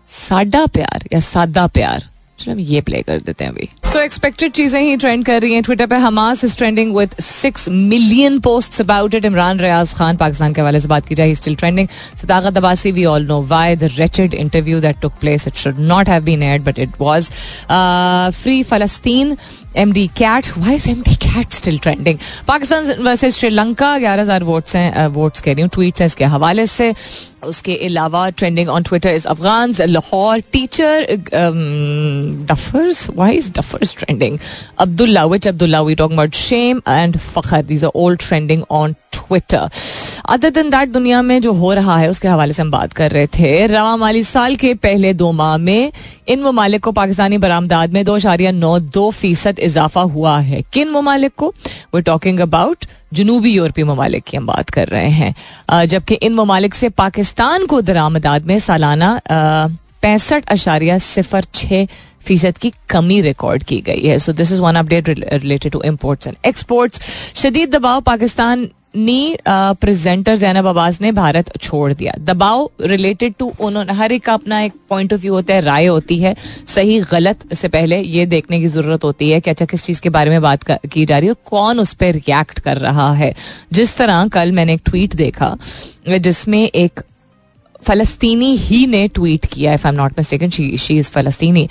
[0.09, 2.09] साडा प्यार या सादा प्यार?
[2.39, 5.53] चलो हम ये प्ले कर देते हैं अभी। सो एक्सपेक्टेड चीज़ें ही ट्रेंड कर रही
[5.53, 10.17] हैं। ट्विटर पे Hamas is trending with six million post about it Imran Riaz Khan
[10.17, 11.87] Pakistan के हवाले से बात की जाए still trending
[12.21, 16.09] Sadaqat Abbasi we all know why the wretched interview that took place it should not
[16.09, 17.29] have been aired but it was
[18.41, 19.35] free Falastin
[19.77, 24.43] M D cat why is M D cat still trending Pakistan versus Sri Lanka ग्यारह हज़ार
[24.43, 26.93] votes हैं votes कह रही हूँ tweets हैं इसके हवाले से।
[27.45, 31.07] उसके अलावा trending on Twitter is Afghan Lahore teacher
[32.51, 34.37] duffers why is duffers trending
[34.79, 39.69] Abdullah which Abdullah we talk about shame and Fakhar these are old trending on Twitter
[40.29, 43.11] other दिन दैट दुनिया में जो हो रहा है, उसके हवाले से हम बात कर
[43.11, 45.91] रहे थे। रवा माली साल के पहले दो माह में
[46.27, 50.89] इन ममालिक को पाकिस्तानी बरामदाद में दो शारिया नौ दो फ़ीसद इजाफा हुआ है। किन
[50.89, 51.53] ममालिक को?
[51.93, 56.75] वो टॉकिंग अबाउट जनूबी यूरोपीय ममालिक की हम बात कर रहे हैं। जबकि इन ममालिक
[56.75, 59.19] से पाकिस्तान को दरामदाद में सालाना
[60.01, 61.85] पैंसठ अशारिया सिफर छः
[62.25, 66.27] फ़ीसद की कमी रिकॉर्ड की गई है। So this is one update related to imports
[66.27, 67.01] and exports
[67.35, 73.93] शदीद दबाव पाकिस्तान नी प्रेजेंटर जैनब अब्बास ने भारत छोड़ दिया। दबाव रिलेटेड टू उन्होंने,
[73.93, 76.35] हर एक का अपना एक पॉइंट ऑफ़ व्यू होता है, राय होती है।
[76.67, 80.09] सही, गलत से पहले ये देखने की ज़रूरत होती है कि अच्छा किस चीज़ के
[80.09, 83.33] बारे में बात की जा रही है कौन उस पर रिएक्ट कर रहा है।
[83.73, 85.55] जिस तरह कल मैंने एक ट्वीट देखा,
[86.09, 87.01] जिसमें एक
[87.87, 91.67] फलस्तीनी ही ने ट्वीट किया if I am not mistaken she is फलस्तीनी।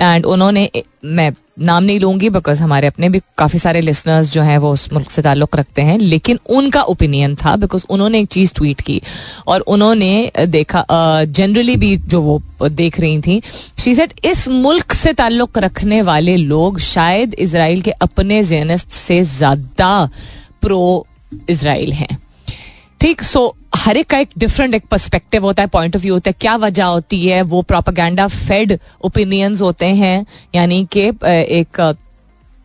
[0.00, 0.70] And उन्होंने,
[1.04, 4.92] मैं नाम नहीं लूँगी बिकॉज़ हमारे अपने भी काफ़ी सारे लिसनर्स जो हैं वो उस
[4.92, 9.00] मुल्क से ताल्लुक़ रखते हैं, लेकिन उनका ओपिनियन था बिकॉज़ उन्होंने एक चीज़ ट्वीट की।
[9.46, 10.84] और उन्होंने देखा
[11.24, 13.40] जनरली भी जो वो देख रही थी
[13.78, 19.22] शी सेट इस मुल्क से ताल्लुक़ रखने वाले लोग शायद इसराइल के अपने जेनस्त से
[19.26, 20.08] ज़्यादा
[20.62, 21.06] प्रो
[21.50, 22.18] इसराइल हैं।
[23.00, 26.30] ठीक सो हर एक का एक डिफरेंट एक पर्सपेक्टिव होता है पॉइंट ऑफ़ व्यू होता
[26.30, 31.08] है, क्या वजह होती है, वो प्रोपागेंडा फेड ओपिनियंस होते हैं, यानी कि
[31.52, 31.96] एक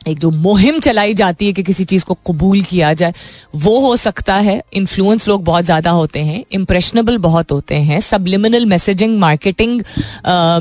[0.01, 3.13] एक जो मुहिम चलाई जाती है कि किसी चीज़ को कबूल किया जाए,
[3.55, 8.65] वो हो सकता है। इन्फ्लुएंस लोग बहुत ज़्यादा होते हैं इम्प्रेशनेबल बहुत होते हैं। सबलिमिनल
[8.65, 9.81] मैसेजिंग मार्केटिंग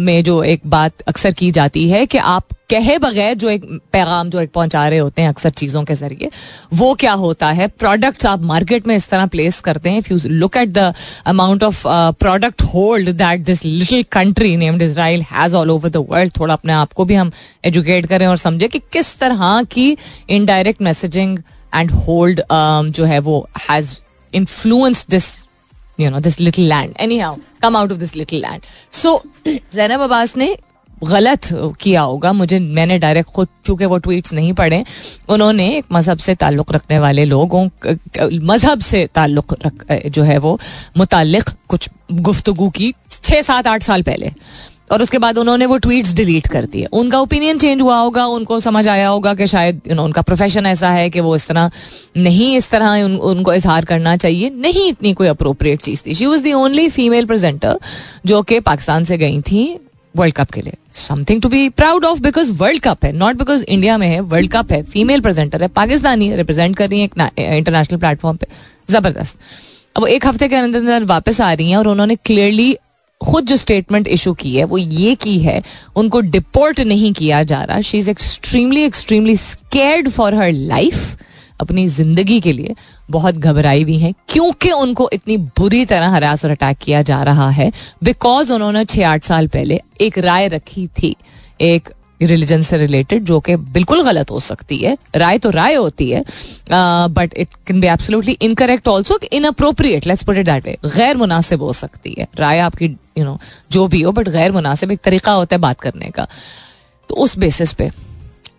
[0.00, 4.28] में जो एक बात अक्सर की जाती है कि आप कहे बगैर जो एक पैगाम
[4.30, 6.30] जो एक पहुँचा रहे होते हैं अक्सर चीज़ों के ज़रिए,
[6.74, 7.66] वो क्या होता है?
[7.68, 10.92] प्रोडक्ट्स आप मार्केट में इस तरह प्लेस करते हैं if you look at the
[11.26, 11.82] amount of
[12.20, 16.72] product hold that this little country named Israel has all over the world थोड़ा अपने
[16.72, 17.32] आप को भी हम
[17.64, 19.96] एजुकेट करें और समझे कि किस तरह की
[20.30, 21.38] इनडायरेक्ट मैसेजिंग
[21.74, 22.42] एंड होल्ड
[22.96, 23.96] जो है वो has
[24.32, 25.32] influence this
[26.00, 30.36] you know this little land anyhow come out of this little land so Zainab Abbas
[30.36, 30.54] ने
[31.04, 31.48] गलत
[31.80, 34.84] किया होगा मुझे मैंने डायरेक्ट खुद चूँकि वो ट्वीट्स नहीं पढ़े
[35.28, 37.68] उन्होंने एक मज़हब से ताल्लुक रखने वाले लोगों
[38.46, 40.58] मज़हब से ताल्लुक रख जो है वो
[40.96, 44.32] मुतालिक कुछ गुफ्तगु की छः सात आठ साल पहले।
[44.92, 48.58] और उसके बाद उन्होंने वो ट्वीट्स डिलीट कर दिए। उनका ओपिनियन चेंज हुआ होगा उनको
[48.60, 51.70] समझ आया होगा कि शायद यू नो उनका प्रोफेशन ऐसा है कि वो इस तरह
[52.16, 56.26] नहीं इस तरह उन, उनको इजहार करना चाहिए। नहीं इतनी कोई अप्रोप्रिएट चीज़ थी। She
[56.26, 57.78] was the only female presenter
[58.26, 59.64] जो कि पाकिस्तान से गई थी
[60.16, 63.64] वर्ल्ड कप के लिए। Something to be proud of because world cup है नॉट बिकॉज़
[63.64, 67.58] इंडिया में है वर्ल्ड कप है फीमेल प्रेजेंटर है पाकिस्तानी है रिप्रेजेंट कर रही है
[67.58, 68.46] इंटरनेशनल प्लेटफॉर्म पे,
[68.90, 69.38] ज़बरदस्त।
[69.96, 72.76] अब एक हफ़्ते के अंदर अंदर वापस आ रही हैं और उन्होंने क्लियरली
[73.20, 75.62] खुद जो स्टेटमेंट इशू की है, वो ये की है,
[75.96, 81.16] उनको डिपोर्ट नहीं किया जा रहा। She is extremely extremely scared for her life
[81.60, 82.74] अपनी ज़िंदगी के लिए।
[83.12, 87.48] बहुत घबराई हुई हैं क्योंकि उनको इतनी बुरी तरह हरास और अटैक किया जा रहा
[87.50, 87.70] है
[88.04, 91.16] बिकॉज़ उन्होंने छह आठ साल पहले एक राय रखी थी
[91.60, 91.88] एक
[92.22, 96.22] रिलीजन से रिलेटेड जो कि बिल्कुल गलत हो सकती है राय तो राय होती है
[96.72, 101.62] but it can be absolutely incorrect also inappropriate let's put it that way गैर मुनासिब
[101.62, 104.92] हो सकती है राय आपकी यू you नो know, जो भी हो बट गैर मुनासिब
[104.92, 106.26] एक तरीका होता है बात करने का।
[107.08, 107.90] तो उस बेसिस पे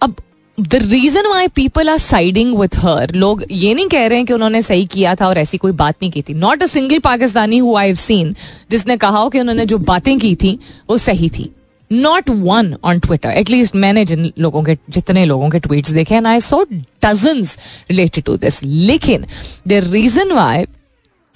[0.02, 0.16] अब
[0.58, 4.34] the reason why people are siding with her लोग ये नहीं कह रहे हैं कि
[4.34, 7.58] उन्होंने सही किया था और ऐसी कोई बात नहीं की थी। Not a single Pakistani
[7.58, 8.36] who I seen
[8.72, 11.50] जिसने कहा हो कि उन्होंने जो बातें की थी, वो सही थी।
[11.92, 16.28] Not one on Twitter at least मैंने जिन लोगों के, जितने लोगों के ट्वीट देखे and
[16.28, 16.64] I saw
[17.06, 17.58] dozens
[17.90, 19.26] related to this लेकिन
[19.68, 20.66] द रीजन वाई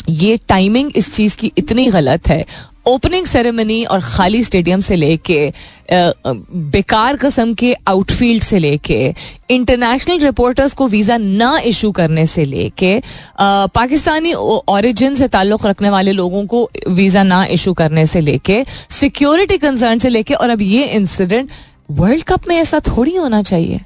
[0.10, 2.46] ये टाइमिंग इस चीज़ की इतनी गलत है
[2.88, 5.52] ओपनिंग सेरेमनी और खाली स्टेडियम से लेके
[5.92, 9.14] बेकार कस्म के आउटफील्ड से लेके,
[9.50, 13.00] इंटरनेशनल रिपोर्टर्स को वीज़ा ना इशू करने से लेके
[13.40, 19.58] पाकिस्तानी ओरिजिन से ताल्लुक रखने वाले लोगों को वीज़ा ना इशू करने से लेके सिक्योरिटी
[19.58, 21.50] कंसर्न से लेके, और अब ये इंसिडेंट
[21.92, 23.80] वर्ल्ड कप में ऐसा थोड़ी होना चाहिए।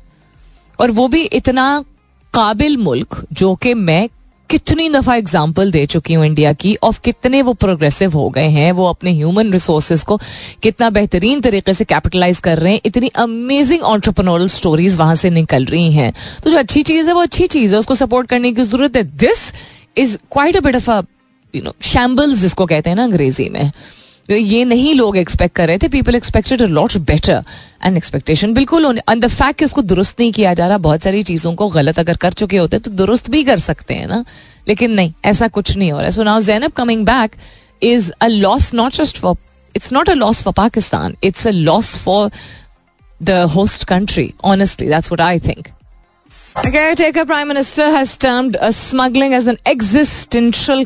[0.80, 1.84] और वो भी इतना
[2.34, 4.08] काबिल मुल्क जो कि मैं
[4.52, 8.72] कितनी दफ़ा एग्ज़ाम्पल दे चुकी हूँ इंडिया की और कितने वो प्रोग्रेसिव हो गए हैं,
[8.72, 10.18] वो अपने ह्यूमन रिसोर्स को
[10.64, 15.66] कितना बेहतरीन तरीके से कैपिटलाइज कर रहे हैं, इतनी अमेजिंग ऑन्टरप्रनोरल स्टोरीज वहाँ से निकल
[15.66, 18.64] रही हैं। तो जो अच्छी चीज़ है, वो अच्छी चीज़ है, उसको सपोर्ट करने की
[18.64, 19.52] ज़रूरत है। This
[19.98, 21.02] is quite a bit of a
[21.54, 23.72] you know shambles जिसको कहते हैं ना अंग्रेज़ी में।
[24.30, 25.88] ये नहीं लोग एक्सपेक्ट कर रहे थे.
[25.90, 27.44] People expected lot better
[27.86, 31.24] and expectation बिल्कुल एंड द फैक्ट कि उसको दुरुस्त नहीं किया जा रहा, बहुत सारी
[31.24, 34.24] चीज़ों को गलत अगर कर चुके होते तो दुरुस्त भी कर सकते हैं ना.
[34.68, 36.12] लेकिन नहीं, ऐसा कुछ नहीं हो रहा है.
[36.12, 37.36] So now Zainab coming back
[37.84, 39.36] is a loss not just for
[39.76, 42.32] it's not a loss for Pakistan it's a loss for
[43.22, 45.68] the host country honestly that's what I think
[46.54, 50.84] Caretaker Prime Minister has termed uh, smuggling as an existential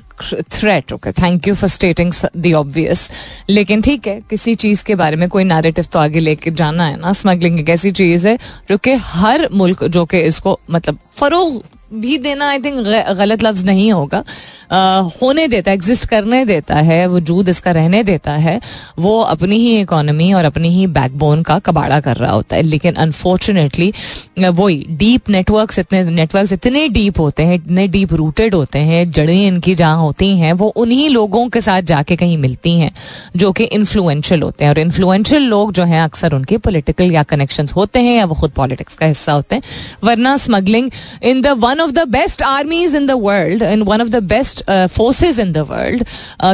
[0.47, 0.91] threat.
[0.91, 3.10] Okay, thank you for stating the obvious.
[3.49, 6.99] लेकिन ठीक है किसी चीज़ के बारे में कोई narrative तो आगे लेके जाना है
[6.99, 8.38] ना स्मगलिंग एक ऐसी चीज़ है
[8.69, 12.77] जो कि हर मुल्क जो कि इसको मतलब फरोग भी देना आई थिंक
[13.17, 14.23] गलत लफ्ज नहीं होगा।
[14.71, 18.59] आ, होने देता है एग्जिस्ट करने देता है वजूद इसका रहने देता है।
[18.99, 22.93] वो अपनी ही इकोनॉमी और अपनी ही बैकबोन का कबाड़ा कर रहा होता है। लेकिन
[22.93, 23.93] अनफॉर्चुनेटली
[24.39, 29.47] वही डीप नेटवर्क इतने नेटवर्क इतने डीप होते हैं इतने डीप रूटेड होते हैं जड़ें
[29.47, 32.91] इनकी जहाँ होती हैं वो उन्हीं लोगों के साथ जाके कहीं मिलती हैं
[33.35, 37.67] जो कि इन्फ्लुएंशियल होते हैं। और इन्फ्लुएंशियल लोग जो हैं अक्सर उनके पोलिटिकल या कनेक्शन
[37.75, 39.63] होते हैं या वो खुद पॉलिटिक्स का हिस्सा होते हैं।
[40.03, 40.89] वरना smuggling
[41.23, 44.63] in the one of the best armies in the world in one of the best
[44.69, 46.03] forces in the world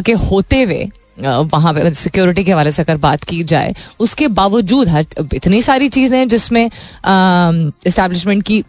[0.06, 4.28] के होते हुए uh, वहाँ पे सिक्योरिटी के हवाले से अगर बात की जाए उसके
[4.34, 8.64] बावजूद हर इतनी सारी चीज़ें हैं जिसमें इस्टेब्लिशमेंट um, की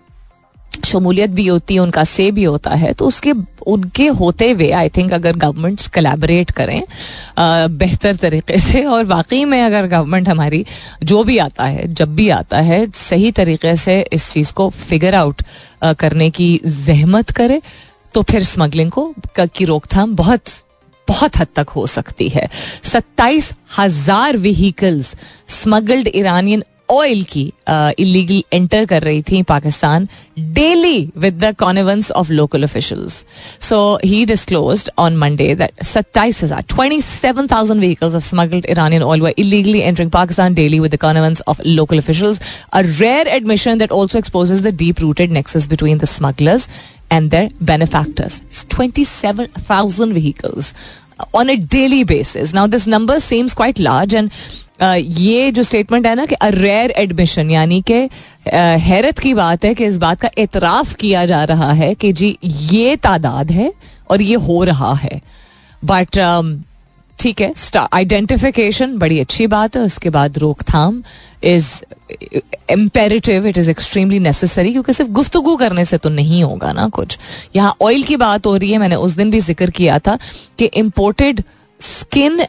[0.85, 3.33] शमूलियत भी होती है उनका से भी होता है तो उसके
[3.67, 6.83] उनके होते हुए आई थिंक अगर गवर्नमेंट्स कलेबरेट करें
[7.79, 10.65] बेहतर तरीके से और वाकई में अगर गवर्नमेंट हमारी
[11.03, 15.15] जो भी आता है जब भी आता है सही तरीके से इस चीज़ को फिगर
[15.15, 15.43] आउट
[15.83, 17.61] आ, करने की जहमत करे
[18.15, 20.45] तो फिर स्मगलिंग को की रोकथाम बहुत
[21.09, 22.49] बहुत हद तक हो सकती है।
[22.85, 25.15] सत्ताईस हज़ार व्हीकल्स
[25.49, 27.43] स्मगल्ड ईरानियन ऑयल की
[28.03, 33.25] इलीगल एंटर कर रही थी Pakistan daily with the connivance of local officials
[33.69, 39.03] so he disclose on Monday that सत्ताईस हज़ार twenty seven thousand vehicles of smuggled Iranian
[39.03, 42.41] oil were illegally entering Pakistan daily with the connivance of local officials.
[42.73, 46.69] A rare admission that also exposes the deep rooted nexus between the smugglers
[47.11, 48.41] and their benefactors.
[48.51, 50.75] It's 27,000 vehicles
[51.35, 52.53] on a daily basis.
[52.53, 54.33] Now, this number seems quite large, and
[54.79, 58.09] ये जो statement है ना कि rare admission यानी कि
[58.81, 62.37] हैरत की बात है कि इस बात का एतराफ किया जा रहा है कि जी,
[62.43, 63.73] ये तादाद है
[64.11, 65.21] और ये हो रहा है।
[65.83, 66.19] बट
[67.19, 67.53] ठीक है
[67.93, 71.03] आइडेंटिफिकेशन बड़ी अच्छी बात है, उसके बाद रोकथाम
[71.45, 71.69] is
[72.71, 77.19] imperative it is extremely necessary क्योंकि सिर्फ़ गुफ्तगु करने से तो नहीं होगा ना कुछ।
[77.57, 80.19] यहाँ ऑयल की बात हो रही है, मैंने उस दिन भी ज़िक्र किया था
[80.59, 81.43] कि imported
[81.81, 82.41] skin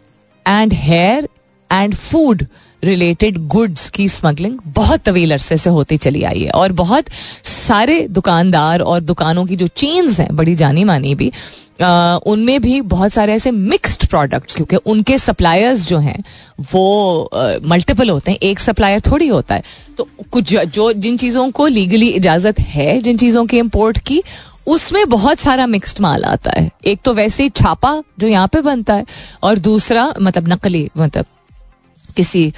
[0.45, 1.27] and hair
[1.73, 2.45] and food
[2.83, 7.09] related goods की स्मगलिंग बहुत तवील अरसे से होती चली आई है। और बहुत
[7.45, 11.31] सारे दुकानदार और दुकानों की जो चेन्स हैं, बड़ी जानी मानी भी
[11.81, 16.23] उनमें भी बहुत सारे ऐसे मिक्स्ड प्रोडक्ट्स क्योंकि उनके सप्लायर्स जो हैं,
[16.73, 17.29] वो
[17.67, 19.63] मल्टीपल होते हैं। एक सप्लायर थोड़ी होता है।
[19.97, 24.21] तो कुछ जो जिन चीज़ों को लीगली इजाज़त है, जिन चीज़ों की इम्पोर्ट की,
[24.67, 28.93] उसमें बहुत सारा मिक्स्ड माल आता है। एक तो वैसे छापा जो यहाँ पे बनता
[28.93, 29.05] है,
[29.43, 31.25] और दूसरा मतलब नकली मतलब
[32.17, 32.51] किसी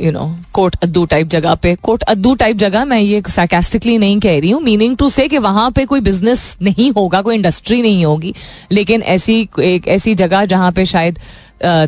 [0.00, 4.18] यू नो कोट अद्दू टाइप जगह पे। कोट अद्दू टाइप जगह मैं ये सार्केस्टिकली नहीं
[4.20, 7.80] कह रही हूँ। मीनिंग टू से कि वहाँ पे कोई बिज़नेस नहीं होगा, कोई इंडस्ट्री
[7.82, 8.34] नहीं होगी।
[8.72, 11.18] लेकिन ऐसी, एक ऐसी जगह जहाँ पे शायद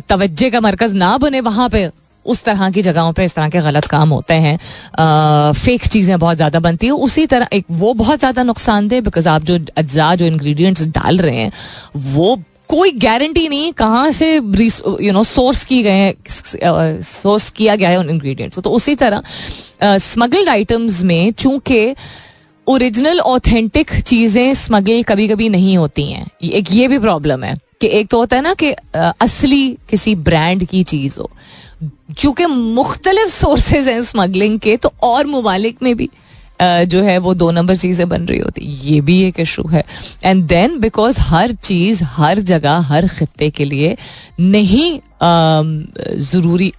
[0.09, 1.89] तवज्जे का मरकज ना बने, वहाँ पे
[2.25, 4.57] उस तरह की जगहों पे इस तरह के गलत काम होते हैं।
[5.53, 9.43] फेक चीज़ें बहुत ज़्यादा बनती है। उसी तरह एक वो बहुत ज़्यादा नुकसानदेह बिकॉज़ आप
[9.43, 11.51] जो अज्जा, जो इंग्रेडिएंट्स डाल रहे हैं,
[11.97, 12.35] वो
[12.71, 16.13] कोई गारंटी नहीं कहाँ से यू नो सोर्स की गए
[17.03, 21.95] सोर्स किया गया है उन इंग्रेडिएंट्स तो उसी तरह स्मगल्ड आइटम्स में चूँकि
[22.67, 27.87] ओरिजिनल ऑथेंटिक चीज़ें स्मगल कभी कभी नहीं होती हैं एक, ये भी प्रॉब्लम है कि
[27.99, 31.29] एक तो होता है ना कि असली किसी ब्रांड की चीज़ हो।
[32.17, 36.09] चूँकि मुख्तलिफ़ सोर्सेज हैं स्मगलिंग के तो और ममालिक में भी।
[36.61, 39.83] जो है वो दो नंबर चीज़ें बन रही होती। ये भी एक इशू है।
[40.23, 43.95] एंड देन बिकॉज़ हर चीज़, हर जगह, हर खत्ते के लिए
[44.39, 44.99] नहीं
[46.23, 46.71] ज़रूरी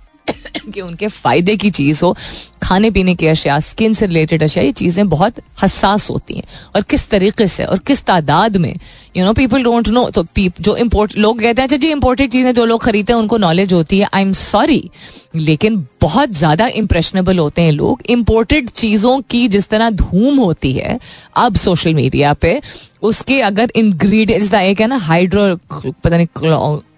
[0.73, 2.17] कि उनके फ़ायदे की चीज़ हो,
[2.63, 6.43] खाने पीने की अशिया स्किन से रिलेटेड अशिया, ये चीज़ें बहुत हसास होती हैं।
[6.77, 8.75] और किस तरीके से, और किस तादाद में?
[9.17, 12.53] You know people don't know तो जो इम्पोर्ट लोग कहते हैं अच्छा जी इम्पोर्टेड चीज़ें
[12.55, 14.09] जो लोग खरीदते हैं, उनको नॉलेज होती है.
[14.15, 14.91] आई एम सॉरी
[15.37, 20.99] लेकिन बहुत ज़्यादा इम्प्रेशनेबल होते हैं लोग। इम्पोर्टेड चीज़ों की जिस तरह धूम होती है,
[21.37, 22.61] अब सोशल मीडिया पे
[23.03, 26.27] उसके अगर इंग्रेडिएंट्स एक है ना हाइड्रो पता नहीं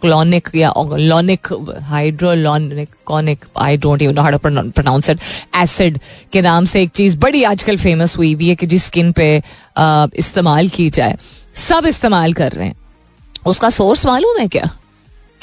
[0.01, 1.49] क्लोनिक या lonic
[1.83, 5.19] hyaluronic conic I don't you know how pronounce it
[5.57, 5.99] acid
[6.33, 9.43] के नाम से एक चीज़ बड़ी आजकल फ़ेमस हुई हुई है कि जिस स्किन पे
[10.19, 11.17] इस्तेमाल की जाए।
[11.55, 12.77] सब इस्तेमाल कर रहे हैं।
[13.47, 14.69] उसका सोर्स मालूम है क्या?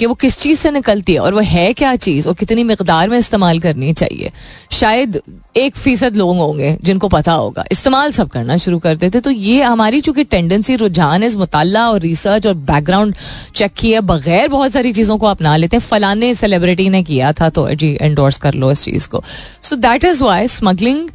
[0.01, 3.09] कि वो किस चीज़ से निकलती है और वो है क्या चीज़ और कितनी मकदार
[3.09, 4.31] में इस्तेमाल करनी चाहिए।
[4.71, 5.21] शायद
[5.57, 9.61] एक फ़ीसद लोग होंगे जिनको पता होगा। इस्तेमाल सब करना शुरू कर देते। तो ये
[9.61, 13.15] हमारी चूँकि टेंडेंसी रुझान इस मुताला और रिसर्च और बैकग्राउंड
[13.55, 17.49] चेक किए बगैर बहुत सारी चीज़ों को अपना लेते हैं। फलाने सेलिब्रिटी ने किया था
[17.49, 19.23] तो जी एंडोर्स कर लो इस चीज़ को।
[19.61, 21.09] So that is why smuggling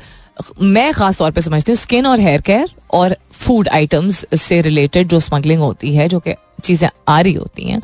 [0.62, 5.08] मैं खास तौर पे समझती हूँ स्किन और हेयर केयर और फ़ूड आइटम्स से रिलेटेड
[5.08, 7.80] जो स्मगलिंग होती है, जो कि चीज़ें आ रही होती हैं।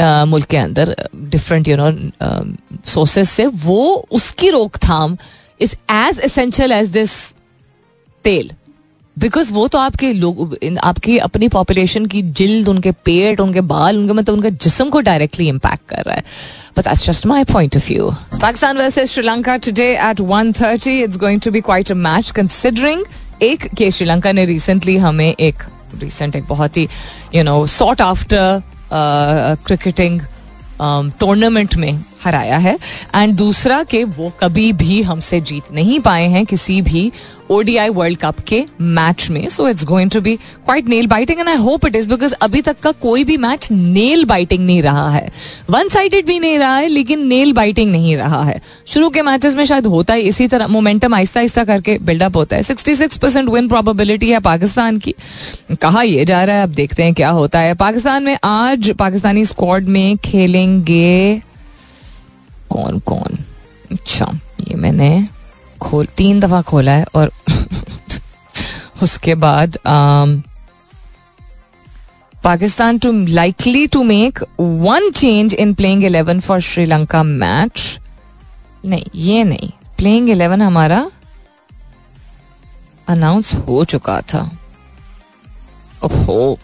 [0.00, 1.90] मुल्क के अंदर डिफरेंट यू नो
[2.86, 5.16] सोर्सेज से, वो उसकी रोकथाम
[5.60, 7.12] is as essential as this
[8.24, 8.50] तेल।
[9.16, 14.12] बिकॉज़ वो तो आपके लोग आपकी अपनी पॉपुलेशन की जिल्द, उनके पेट, उनके बाल, उनके
[14.12, 16.22] मतलब उनके जिसम को डायरेक्टली इम्पैक्ट कर रहा है।
[16.76, 21.40] But that's just my point of view Pakistan versus Sri Lanka today at 1:30 it's going
[21.40, 23.04] to be quite a match considering
[23.42, 25.62] एक, के श्रीलंका ने रिसेंटली हमें एक
[26.02, 26.88] रिसेंट एक बहुत ही
[27.34, 30.20] you know sought after cricketing
[31.20, 31.92] tournament में
[32.24, 32.76] हराया है।
[33.14, 37.10] एंड दूसरा कि वो कभी भी हमसे जीत नहीं पाए हैं किसी भी
[37.50, 41.48] ओडीआई वर्ल्ड कप के मैच में। So it's going to be quite nail biting and
[41.48, 45.10] I hope it is because अभी तक का कोई भी मैच नेल बाइटिंग नहीं रहा
[45.10, 45.30] है।
[45.70, 49.54] वन साइडेड भी नहीं रहा है, लेकिन नेल बाइटिंग नहीं रहा है। शुरू के मैचेस
[49.54, 53.16] में शायद होता है इसी तरह मोमेंटम आहिस्ता आहिस्ता करके बिल्डअप होता है। Sixty six
[53.16, 55.14] percent win probability है पाकिस्तान की।
[55.82, 59.44] कहा यह जा रहा है, अब देखते हैं क्या होता है। पाकिस्तान में आज पाकिस्तानी
[59.44, 61.42] स्क्वाड में खेलेंगे
[62.70, 63.38] कौन कौन?
[63.92, 65.28] अच्छा ये मैंने
[65.80, 67.32] खोल, तीन दफ़ा खोला है और
[69.02, 69.78] उसके बाद
[72.44, 78.00] Pakistan to likely to make one change in playing eleven for Sri Lanka match
[78.84, 79.70] नहीं, ये नहीं.
[79.96, 81.10] प्लेइंग इलेवन हमारा
[83.08, 84.50] अनाउंस हो चुका था.
[86.04, 86.58] ओहो।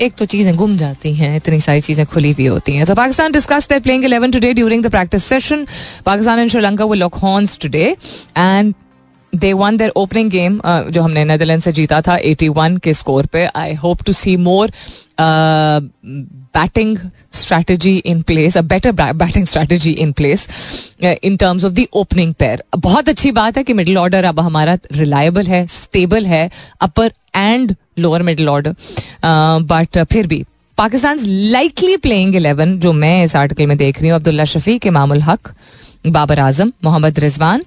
[0.00, 3.32] एक तो चीज़ें गुम जाती हैं, इतनी सारी चीज़ें खुली हुई होती हैं। तो Pakistan
[3.32, 5.66] discuss their playing 11 today during the practice session
[6.06, 7.96] Pakistan and Sri Lanka will lock horns today
[8.38, 8.74] and
[9.32, 10.60] they won their opening game
[10.90, 14.70] जो हमने नेदरलैंड से जीता था 81 के स्कोर पे। I hope to see more
[15.20, 16.96] batting
[17.32, 20.46] strategy in place a better batting strategy in place
[21.02, 24.76] in terms of the opening pair बहुत अच्छी बात है कि मिडिल ऑर्डर अब हमारा
[24.92, 28.74] रिलायबल है स्टेबल है upper and lower middle order
[29.64, 30.44] but फिर भी,
[30.78, 31.18] पाकिस्तान
[31.52, 35.52] लाइकली प्लेइंग इलेवन जो मैं इस आर्टिकल में देख रही हूँ, Abdullah Shafique Imamul Haq,
[36.08, 37.64] Babar Azam, Mohammad Rizwan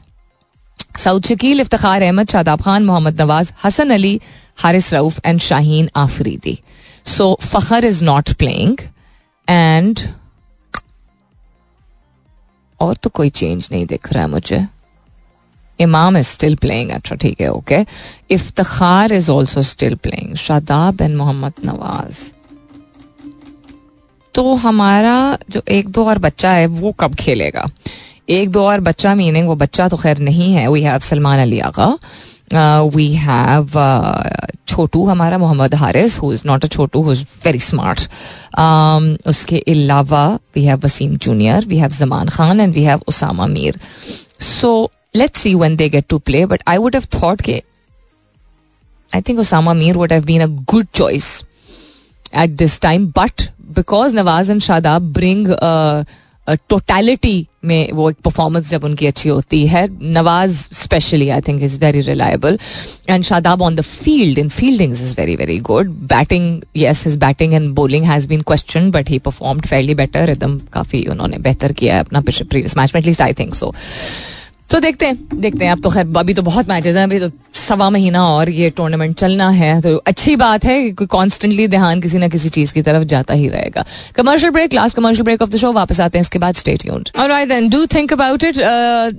[1.00, 4.20] Saud Shakeel, Iftikhar Ahmed, Shadab Khan, Mohammad Nawaz, Hasan Ali,
[4.58, 6.58] Haris Rauf and Shaheen Afridi.
[7.06, 8.78] So Fakhar is not playing
[9.48, 10.00] and
[12.80, 14.66] और तो कोई चेंज नहीं दिख रहा है मुझे।
[15.80, 17.86] इमाम इज़ स्टिल प्लेइंग अच्छा ठीक है okay
[18.32, 22.20] Iftikhar is also still playing Shadab and Mohammad Nawaz
[24.36, 25.16] तो हमारा
[25.52, 27.66] जो एक दो और बच्चा है, वो कब खेलेगा?
[28.30, 31.60] एक दो और बच्चा मीनिंग वो बच्चा तो खैर नहीं है। We have Salman Ali
[31.60, 31.88] Agha
[32.96, 33.70] we have
[34.68, 38.00] Chhotu हमारा Mohammad Haris who is not a Chhotu who is very smart
[39.28, 43.80] उसके अलावा we have Wasim junior we have Zaman Khan and we have Usama Mir
[44.42, 44.74] so
[45.16, 47.62] let's see when they get to play but I would have thought के
[49.12, 51.30] I think Usama Mir would have been a good choice
[52.36, 55.56] at this time but because Nawaz and Shadab bring
[56.70, 61.78] totality में वो एक performance जब उनकी अच्छी होती है Nawaz specially I think is
[61.80, 62.58] very reliable
[63.10, 67.54] and Shadab on the field in fielding is very very good batting yes his batting
[67.54, 71.96] and bowling has been question but he performed fairly better एकदम काफ़ी उन्होंने बेहतर किया
[71.96, 73.74] है अपना previous match में at least I think so
[74.70, 77.30] तो देखते हैं देखते हैं। अब तो खैर, अभी तो बहुत मैचेस हैं, अभी तो
[77.56, 82.18] सवा महीना और ये टूर्नामेंट चलना है तो अच्छी बात है कि कॉन्स्टेंटली ध्यान किसी
[82.18, 83.86] ना किसी चीज़ की तरफ़ जाता ही रहेगा।
[84.16, 87.10] Commercial break last commercial break of the show वापस आते हैं इसके बाद stay tuned
[87.20, 88.58] alright then do think about it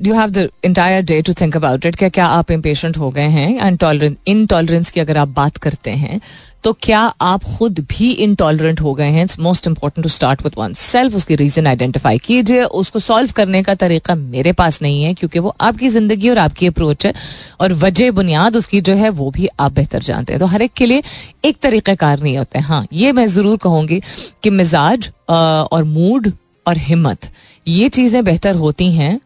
[0.07, 3.29] you have the entire day to think about it क्या क्या आप इम्पेशेंट हो गए
[3.29, 3.57] हैं?
[3.59, 6.21] एंड इनटॉलरेंस की अगर आप बात करते हैं
[6.65, 9.23] तो क्या आप खुद भी इनटॉलरेंट हो गए हैं?
[9.25, 13.75] It's most important to start with oneself उसकी रीजन आइडेंटिफाई कीजिए। उसको सॉल्व करने का
[13.75, 17.13] तरीका मेरे पास नहीं है, क्योंकि वो आपकी ज़िंदगी और आपकी अप्रोच है,
[17.61, 20.73] और वजह बुनियाद उसकी जो है, वो भी आप बेहतर जानते हैं। तो हर एक
[20.73, 21.03] के लिए
[21.45, 24.01] एक तरीक़ाकार नहीं होते। हाँ ये मैं ज़रूर कहूँगी
[24.43, 26.33] कि मिजाज और मूड
[26.67, 27.31] और हिम्मत,
[27.67, 29.19] ये चीज़ें बेहतर होती हैं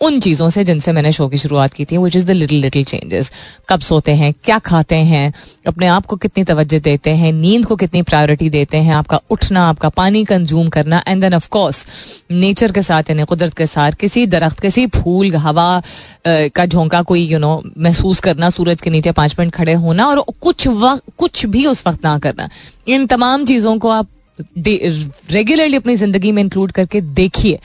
[0.00, 2.84] उन चीज़ों से जिनसे मैंने शो की शुरुआत की थी which is the little little
[2.84, 3.30] changes
[3.68, 5.32] कब सोते हैं, क्या खाते हैं,
[5.66, 9.68] अपने आप को कितनी तवज्जो देते हैं, नींद को कितनी प्रायोरिटी देते हैं, आपका उठना,
[9.68, 11.84] आपका पानी कंज्यूम करना and then of course
[12.32, 15.82] nature के साथ, यानी कुदरत के साथ, किसी दरख्त, किसी फूल, हवा
[16.26, 20.24] का झोंका कोई यू नो महसूस करना, सूरज के नीचे पाँच मिनट खड़े होना, और
[20.40, 22.48] कुछ वक्त कुछ भी उस वक्त ना करना।
[22.88, 27.58] इन तमाम चीज़ों को आप रेगुलरली अपनी ज़िंदगी में इंक्लूड करके देखिए।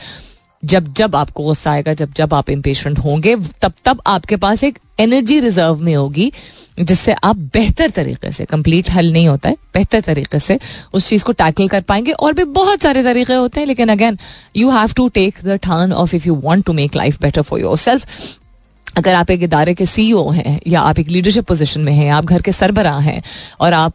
[0.63, 4.79] जब जब आपको गुस्सा आएगा, जब जब आप इम्पेशेंट होंगे, तब तब आपके पास एक
[4.99, 6.31] एनर्जी रिज़र्व में होगी,
[6.79, 10.59] जिससे आप बेहतर तरीके से कंप्लीट हल नहीं होता है, बेहतर तरीके से
[10.93, 14.17] उस चीज़ को टैकल कर पाएँगे। और भी बहुत सारे तरीके होते हैं, लेकिन again
[14.57, 17.59] you have to take the turn off if you want to make life better for
[17.77, 18.07] yourself
[18.97, 22.25] अगर आप एक इदारे के सीईओ हैं या आप एक लीडरशिप पोजीशन में हैं, आप
[22.25, 23.21] घर के सरबरा हैं
[23.59, 23.93] और आप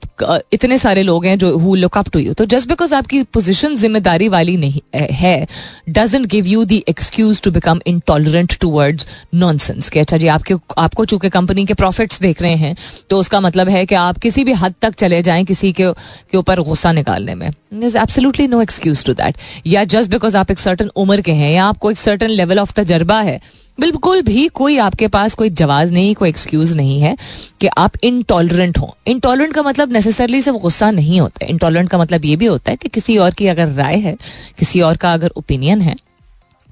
[0.52, 3.74] इतने सारे लोग हैं जो who look up to you तो जस्ट बिकॉज़ आपकी पोजीशन
[3.76, 4.80] ज़िम्मेदारी वाली नहीं
[5.12, 5.46] है
[5.88, 11.04] doesn't give you the excuse to become intolerant towards nonsense कि अच्छा जी, आपके, आपको
[11.04, 12.76] चूँकि कंपनी के प्रॉफिट्स देख रहे हैं
[13.10, 15.92] तो उसका मतलब है कि आप किसी भी हद तक चले जाएँ किसी के
[16.30, 17.50] के ऊपर गुस्सा निकालने में.
[17.82, 19.36] Is absolutely no excuse to that
[19.66, 22.72] या जस्ट बिकॉज़ आप एक सर्टन उम्र के हैं या आपको एक सर्टन लेवल ऑफ़
[22.72, 23.40] तजर्बा है
[23.80, 27.16] बिल्कुल भी कोई आपके पास कोई जवाब नहीं, कोई एक्सक्यूज नहीं है
[27.60, 31.50] कि आप इनटॉलरेंट हो। इंटॉलरेंट का मतलब नेसेसरली सिर्फ़ गुस्सा नहीं होता है।
[31.90, 34.16] का मतलब ये भी होता है कि किसी और की अगर राय है,
[34.58, 35.96] किसी और का अगर ओपिनियन है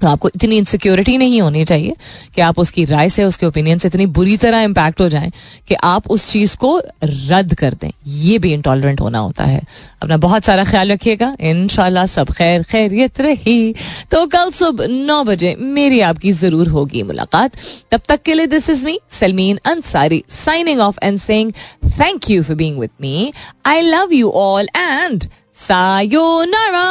[0.02, 1.94] तो आपको इतनी इनसिक्योरिटी नहीं होनी चाहिए
[2.34, 5.30] कि आप उसकी राय से, उसके ओपिनियन से इतनी बुरी तरह इम्पैक्ट हो जाए
[5.68, 9.60] कि आप उस चीज़ को रद्द कर दें। ये भी इंटॉलरेंट होना होता है।
[10.02, 13.74] अपना बहुत सारा ख्याल रखिएगा। इन सब खैर खैरियत रही।
[14.10, 17.56] तो कल सुबह नौ बजे मेरी आपकी ज़रूर होगी मुलाकात।
[17.90, 21.52] तब तक के लिए this is me Salmeen Ansari signing off and saying
[22.00, 23.32] thank you for being with me
[23.66, 25.28] I love you all and
[25.58, 26.88] sayonara